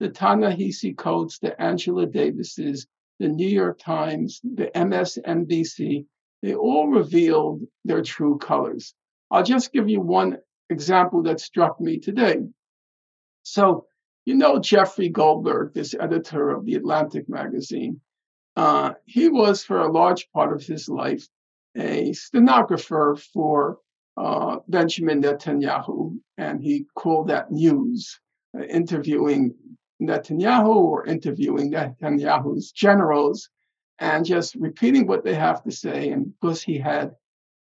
the 0.00 0.08
Ta-Nehisi 0.08 0.96
Coates, 0.96 1.38
the 1.38 1.60
Angela 1.60 2.06
Davises, 2.06 2.86
the 3.18 3.28
New 3.28 3.48
York 3.48 3.78
Times, 3.78 4.40
the 4.42 4.70
MSNBC, 4.74 6.06
they 6.42 6.54
all 6.54 6.88
revealed 6.88 7.62
their 7.84 8.02
true 8.02 8.38
colors. 8.38 8.94
I'll 9.30 9.42
just 9.42 9.72
give 9.72 9.88
you 9.88 10.00
one 10.00 10.38
example 10.70 11.22
that 11.24 11.40
struck 11.40 11.80
me 11.80 11.98
today. 11.98 12.38
So, 13.42 13.86
you 14.24 14.34
know, 14.34 14.58
Jeffrey 14.60 15.08
Goldberg, 15.08 15.74
this 15.74 15.94
editor 15.98 16.50
of 16.50 16.64
the 16.64 16.74
Atlantic 16.74 17.28
magazine, 17.28 18.00
uh, 18.56 18.92
he 19.06 19.28
was 19.28 19.64
for 19.64 19.80
a 19.80 19.90
large 19.90 20.28
part 20.32 20.52
of 20.52 20.62
his 20.64 20.88
life 20.88 21.26
a 21.76 22.12
stenographer 22.12 23.16
for 23.32 23.78
uh, 24.16 24.56
Benjamin 24.66 25.22
Netanyahu, 25.22 26.18
and 26.36 26.60
he 26.60 26.86
called 26.94 27.28
that 27.28 27.52
news, 27.52 28.18
uh, 28.58 28.64
interviewing 28.64 29.54
Netanyahu 30.00 30.74
or 30.74 31.06
interviewing 31.06 31.72
Netanyahu's 31.72 32.72
generals 32.72 33.48
and 33.98 34.24
just 34.24 34.54
repeating 34.54 35.06
what 35.06 35.24
they 35.24 35.34
have 35.34 35.62
to 35.64 35.72
say. 35.72 36.10
And 36.10 36.32
because 36.40 36.62
he 36.62 36.78
had 36.78 37.14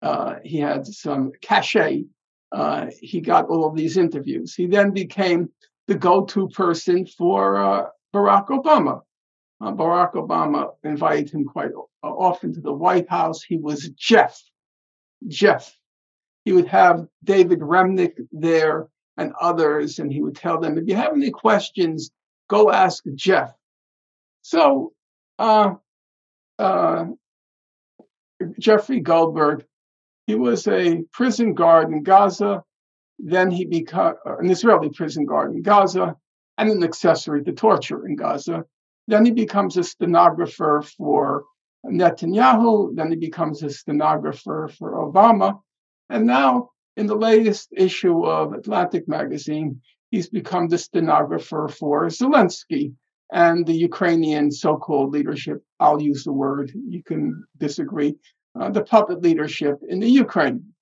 uh, 0.01 0.35
he 0.43 0.57
had 0.57 0.85
some 0.87 1.31
cachet, 1.41 2.05
uh, 2.51 2.87
he 2.99 3.21
got 3.21 3.47
all 3.47 3.65
of 3.65 3.75
these 3.75 3.97
interviews. 3.97 4.55
He 4.55 4.65
then 4.65 4.91
became 4.91 5.49
the 5.87 5.95
go-to 5.95 6.47
person 6.49 7.05
for 7.05 7.57
uh, 7.57 7.85
Barack 8.13 8.47
Obama. 8.47 9.01
Uh, 9.59 9.71
Barack 9.73 10.13
Obama 10.13 10.71
invited 10.83 11.29
him 11.29 11.45
quite 11.45 11.69
often 12.01 12.53
to 12.53 12.61
the 12.61 12.73
White 12.73 13.09
House. 13.09 13.43
He 13.43 13.57
was 13.57 13.89
Jeff. 13.89 14.41
Jeff. 15.27 15.71
He 16.45 16.51
would 16.53 16.67
have 16.67 17.05
David 17.23 17.59
Remnick 17.59 18.13
there 18.31 18.87
and 19.17 19.33
others, 19.39 19.99
and 19.99 20.11
he 20.11 20.21
would 20.21 20.35
tell 20.35 20.59
them, 20.59 20.77
if 20.77 20.87
you 20.87 20.95
have 20.95 21.13
any 21.13 21.29
questions, 21.29 22.09
go 22.51 22.69
ask 22.69 23.01
Jeff. 23.15 23.53
So 24.41 24.91
uh, 25.39 25.75
uh, 26.59 27.05
Jeffrey 28.59 28.99
Goldberg. 28.99 29.65
He 30.27 30.35
was 30.35 30.67
a 30.67 31.03
prison 31.11 31.53
guard 31.53 31.91
in 31.91 32.03
Gaza. 32.03 32.63
Then 33.17 33.51
he 33.51 33.65
became 33.65 34.13
an 34.25 34.49
Israeli 34.49 34.89
prison 34.89 35.25
guard 35.25 35.53
in 35.55 35.61
Gaza 35.61 36.15
and 36.57 36.69
an 36.69 36.83
accessory 36.83 37.43
to 37.43 37.53
torture 37.53 38.05
in 38.05 38.15
Gaza. 38.15 38.65
Then 39.07 39.25
he 39.25 39.31
becomes 39.31 39.77
a 39.77 39.83
stenographer 39.83 40.83
for 40.97 41.45
Netanyahu. 41.85 42.95
Then 42.95 43.09
he 43.11 43.17
becomes 43.17 43.63
a 43.63 43.69
stenographer 43.69 44.69
for 44.77 44.89
Obama. 44.93 45.59
And 46.09 46.25
now, 46.25 46.69
in 46.97 47.07
the 47.07 47.15
latest 47.15 47.69
issue 47.75 48.25
of 48.25 48.53
Atlantic 48.53 49.07
magazine, 49.07 49.81
he's 50.11 50.29
become 50.29 50.67
the 50.67 50.77
stenographer 50.77 51.67
for 51.67 52.05
Zelensky 52.07 52.93
and 53.31 53.65
the 53.65 53.73
Ukrainian 53.73 54.51
so 54.51 54.77
called 54.77 55.11
leadership. 55.11 55.63
I'll 55.79 56.01
use 56.01 56.23
the 56.25 56.33
word, 56.33 56.71
you 56.87 57.01
can 57.01 57.45
disagree, 57.57 58.15
uh, 58.59 58.69
the 58.69 58.83
puppet 58.83 59.21
leadership 59.21 59.79
in 59.87 59.99
the 59.99 60.09
Ukraine. 60.09 60.73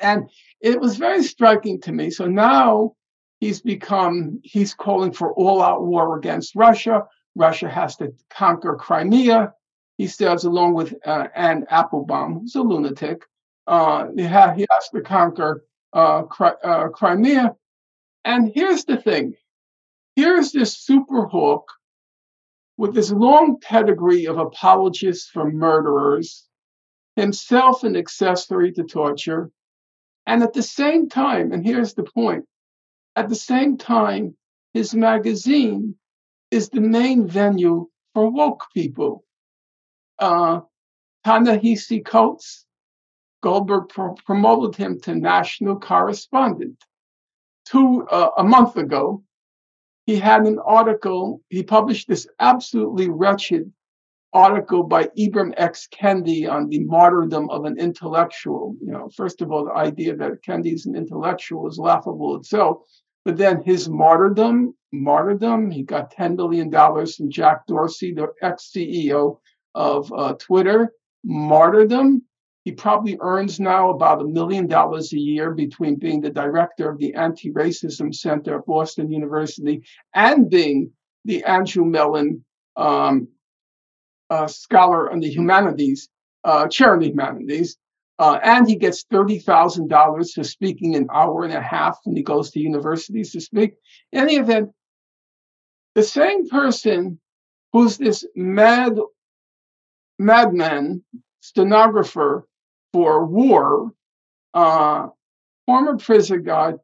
And 0.00 0.28
it 0.60 0.80
was 0.80 0.96
very 0.96 1.22
striking 1.22 1.80
to 1.82 1.92
me. 1.92 2.10
So 2.10 2.26
now 2.26 2.94
he's 3.40 3.62
become, 3.62 4.40
he's 4.42 4.74
calling 4.74 5.12
for 5.12 5.32
all 5.32 5.62
out 5.62 5.82
war 5.82 6.18
against 6.18 6.54
Russia. 6.54 7.04
Russia 7.34 7.68
has 7.68 7.96
to 7.96 8.12
conquer 8.30 8.76
Crimea. 8.76 9.52
He 9.96 10.06
says, 10.08 10.44
along 10.44 10.74
with 10.74 10.94
uh, 11.06 11.28
Anne 11.34 11.64
Applebaum, 11.70 12.40
who's 12.40 12.54
a 12.56 12.62
lunatic, 12.62 13.22
uh, 13.66 14.08
he, 14.14 14.24
ha- 14.24 14.52
he, 14.52 14.66
has 14.70 14.88
to 14.90 15.00
conquer 15.00 15.64
uh, 15.92 16.22
Cri- 16.22 16.60
uh, 16.62 16.88
Crimea. 16.88 17.54
And 18.24 18.50
here's 18.54 18.84
the 18.84 18.96
thing 18.96 19.34
Here's 20.16 20.52
this 20.52 20.78
super 20.78 21.26
hook 21.26 21.68
with 22.76 22.94
this 22.94 23.10
long 23.10 23.58
pedigree 23.60 24.26
of 24.26 24.38
apologists 24.38 25.28
for 25.28 25.50
murderers, 25.50 26.48
himself 27.16 27.84
an 27.84 27.96
accessory 27.96 28.72
to 28.72 28.84
torture, 28.84 29.50
and 30.26 30.42
at 30.42 30.52
the 30.52 30.62
same 30.62 31.08
time, 31.08 31.52
and 31.52 31.64
here's 31.64 31.94
the 31.94 32.04
point 32.04 32.46
at 33.16 33.28
the 33.28 33.34
same 33.34 33.76
time, 33.76 34.36
his 34.72 34.94
magazine 34.94 35.96
is 36.50 36.68
the 36.68 36.80
main 36.80 37.28
venue 37.28 37.88
for 38.12 38.28
woke 38.28 38.66
people. 38.74 39.24
Uh, 40.18 40.60
Ta-Nehisi 41.24 42.04
Coates, 42.04 42.66
Goldberg 43.40 43.88
pro- 43.88 44.14
promoted 44.14 44.74
him 44.76 45.00
to 45.02 45.14
national 45.14 45.78
correspondent. 45.78 46.84
Two 47.66 48.06
uh, 48.10 48.30
a 48.36 48.44
month 48.44 48.76
ago, 48.76 49.22
he 50.06 50.16
had 50.16 50.42
an 50.46 50.58
article, 50.58 51.40
he 51.48 51.62
published 51.62 52.08
this 52.08 52.26
absolutely 52.38 53.08
wretched 53.08 53.72
article 54.34 54.82
by 54.82 55.04
Ibram 55.18 55.54
X. 55.56 55.88
Kendi 55.90 56.50
on 56.50 56.68
the 56.68 56.80
martyrdom 56.80 57.48
of 57.50 57.64
an 57.64 57.78
intellectual. 57.78 58.76
You 58.82 58.92
know, 58.92 59.08
first 59.16 59.40
of 59.40 59.50
all, 59.50 59.64
the 59.64 59.72
idea 59.72 60.16
that 60.16 60.42
Kendi 60.46 60.74
is 60.74 60.86
an 60.86 60.96
intellectual 60.96 61.68
is 61.68 61.78
laughable 61.78 62.36
itself. 62.36 62.78
But 63.24 63.38
then 63.38 63.62
his 63.62 63.88
martyrdom, 63.88 64.74
martyrdom, 64.92 65.70
he 65.70 65.82
got 65.82 66.14
$10 66.14 66.36
million 66.36 66.70
from 66.70 67.30
Jack 67.30 67.66
Dorsey, 67.66 68.12
the 68.12 68.28
ex 68.42 68.70
CEO 68.74 69.38
of 69.74 70.12
uh, 70.12 70.34
Twitter. 70.34 70.92
Martyrdom, 71.24 72.22
he 72.64 72.72
probably 72.72 73.18
earns 73.20 73.60
now 73.60 73.90
about 73.90 74.22
a 74.22 74.26
million 74.26 74.66
dollars 74.66 75.12
a 75.12 75.18
year 75.18 75.50
between 75.52 75.96
being 75.96 76.22
the 76.22 76.30
director 76.30 76.90
of 76.90 76.98
the 76.98 77.14
Anti 77.14 77.52
Racism 77.52 78.14
Center 78.14 78.58
at 78.58 78.66
Boston 78.66 79.12
University 79.12 79.84
and 80.14 80.48
being 80.48 80.92
the 81.26 81.44
Andrew 81.44 81.84
Mellon 81.84 82.42
um, 82.76 83.28
uh, 84.30 84.46
Scholar 84.46 85.12
on 85.12 85.20
the 85.20 85.28
Humanities, 85.28 86.08
uh, 86.42 86.66
Chair 86.68 86.94
in 86.94 87.00
the 87.00 87.08
Humanities. 87.08 87.76
Uh, 88.18 88.38
and 88.42 88.66
he 88.66 88.76
gets 88.76 89.04
$30,000 89.12 90.32
for 90.32 90.44
speaking 90.44 90.94
an 90.94 91.08
hour 91.12 91.44
and 91.44 91.52
a 91.52 91.60
half 91.60 91.98
when 92.04 92.16
he 92.16 92.22
goes 92.22 92.50
to 92.52 92.60
universities 92.60 93.32
to 93.32 93.40
speak. 93.40 93.74
In 94.12 94.20
any 94.20 94.36
event, 94.36 94.70
the 95.94 96.02
same 96.02 96.48
person 96.48 97.20
who's 97.72 97.98
this 97.98 98.24
mad 98.34 98.96
madman 100.18 101.02
stenographer 101.40 102.46
for 102.94 103.26
war, 103.26 103.90
uh, 104.54 105.08
former 105.66 105.98
prison 105.98 106.44
guard. 106.44 106.76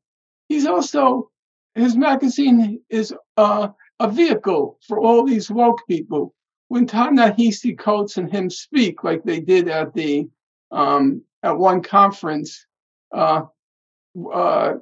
He's 0.49 0.67
also, 0.67 1.31
his 1.77 1.97
magazine 1.97 2.81
is 2.91 3.15
uh, 3.37 3.69
a 4.01 4.11
vehicle 4.11 4.81
for 4.89 4.99
all 4.99 5.25
these 5.25 5.49
woke 5.49 5.83
people. 5.87 6.35
When 6.67 6.87
Ta-Nehisi 6.89 7.79
Coates 7.79 8.17
and 8.17 8.29
him 8.29 8.51
speak, 8.51 9.05
like 9.05 9.23
they 9.23 9.39
did 9.39 9.69
at 9.69 9.95
the 9.95 10.29
um, 10.73 11.23
at 11.45 11.57
one 11.57 11.81
conference, 11.81 12.67
uh, 13.15 13.43
uh, 14.35 14.73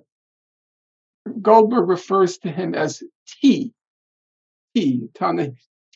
Goldberg 1.43 1.91
refers 1.91 2.39
to 2.39 2.51
him 2.51 2.75
as 2.75 3.03
T. 3.27 3.75
T. 4.75 5.09
Tana 5.15 5.51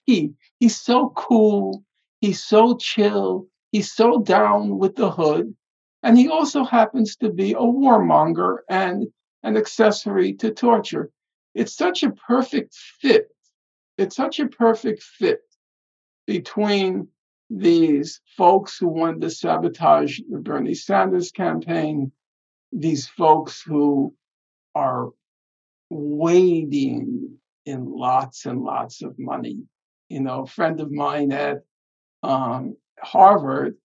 T. 0.06 0.34
He's 0.60 0.78
so 0.78 1.10
cool. 1.16 1.84
He's 2.20 2.44
so 2.44 2.76
chill. 2.76 3.46
He's 3.72 3.90
so 3.92 4.20
down 4.20 4.78
with 4.78 4.94
the 4.94 5.10
hood. 5.10 5.54
And 6.02 6.18
he 6.18 6.28
also 6.28 6.64
happens 6.64 7.16
to 7.16 7.30
be 7.30 7.52
a 7.52 7.56
warmonger 7.56 8.58
and 8.68 9.06
an 9.42 9.56
accessory 9.56 10.34
to 10.34 10.50
torture. 10.52 11.10
It's 11.54 11.74
such 11.74 12.02
a 12.02 12.10
perfect 12.10 12.74
fit. 12.74 13.28
It's 13.98 14.16
such 14.16 14.40
a 14.40 14.48
perfect 14.48 15.02
fit 15.02 15.40
between 16.26 17.08
these 17.50 18.20
folks 18.36 18.78
who 18.78 18.88
wanted 18.88 19.20
to 19.22 19.30
sabotage 19.30 20.18
the 20.30 20.38
Bernie 20.38 20.74
Sanders 20.74 21.30
campaign, 21.30 22.12
these 22.72 23.06
folks 23.06 23.62
who 23.62 24.14
are 24.74 25.10
wading 25.90 27.36
in 27.66 27.92
lots 27.92 28.46
and 28.46 28.62
lots 28.62 29.02
of 29.02 29.18
money. 29.18 29.62
You 30.08 30.20
know, 30.20 30.42
a 30.42 30.46
friend 30.46 30.80
of 30.80 30.90
mine 30.90 31.32
at 31.32 31.58
um, 32.22 32.76
Harvard 33.02 33.76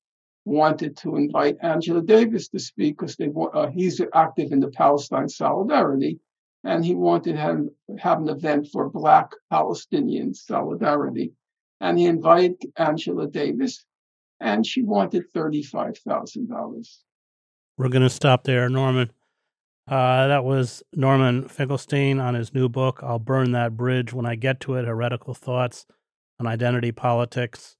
wanted 0.45 0.95
to 0.97 1.17
invite 1.17 1.57
Angela 1.61 2.01
Davis 2.01 2.47
to 2.49 2.59
speak 2.59 2.97
because 2.97 3.15
they 3.17 3.29
uh, 3.53 3.67
he's 3.67 4.01
active 4.13 4.51
in 4.51 4.59
the 4.59 4.69
Palestine 4.69 5.27
Solidarity, 5.27 6.19
and 6.63 6.85
he 6.85 6.95
wanted 6.95 7.33
to 7.33 7.37
have, 7.37 7.59
have 7.99 8.19
an 8.19 8.29
event 8.29 8.67
for 8.71 8.89
Black 8.89 9.31
Palestinian 9.49 10.33
solidarity. 10.33 11.33
And 11.79 11.99
he 11.99 12.05
invited 12.05 12.55
Angela 12.77 13.27
Davis, 13.27 13.85
and 14.39 14.65
she 14.65 14.81
wanted 14.81 15.25
thirty-five 15.33 15.97
thousand 15.99 16.49
dollars. 16.49 17.03
We're 17.77 17.89
going 17.89 18.03
to 18.03 18.09
stop 18.09 18.43
there, 18.45 18.69
Norman. 18.69 19.11
Uh, 19.87 20.27
that 20.27 20.43
was 20.43 20.83
Norman 20.93 21.47
Finkelstein 21.47 22.19
on 22.19 22.33
his 22.33 22.53
new 22.53 22.67
book, 22.67 22.99
I'll 23.03 23.19
Burn 23.19 23.51
That 23.53 23.77
Bridge 23.77 24.11
When 24.11 24.25
I 24.25 24.35
Get 24.35 24.59
to 24.61 24.73
It 24.73 24.85
Heretical 24.85 25.33
Thoughts 25.33 25.85
on 26.41 26.47
Identity 26.47 26.91
Politics 26.91 27.76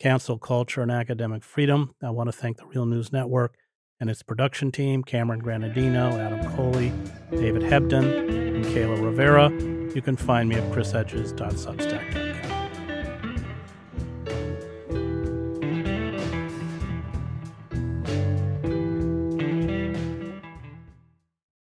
cancel 0.00 0.38
culture 0.38 0.82
and 0.82 0.90
academic 0.90 1.44
freedom. 1.44 1.94
I 2.02 2.10
want 2.10 2.28
to 2.28 2.32
thank 2.32 2.56
the 2.56 2.66
Real 2.66 2.86
News 2.86 3.12
Network 3.12 3.54
and 4.00 4.10
its 4.10 4.22
production 4.22 4.72
team 4.72 5.04
Cameron 5.04 5.42
Granadino, 5.42 6.18
Adam 6.18 6.56
Coley, 6.56 6.92
David 7.30 7.62
Hebden, 7.62 8.56
and 8.56 8.64
Kayla 8.64 9.00
Rivera. 9.00 9.50
You 9.94 10.02
can 10.02 10.16
find 10.16 10.48
me 10.48 10.56
at 10.56 10.72
chrishedges.substack. 10.72 12.19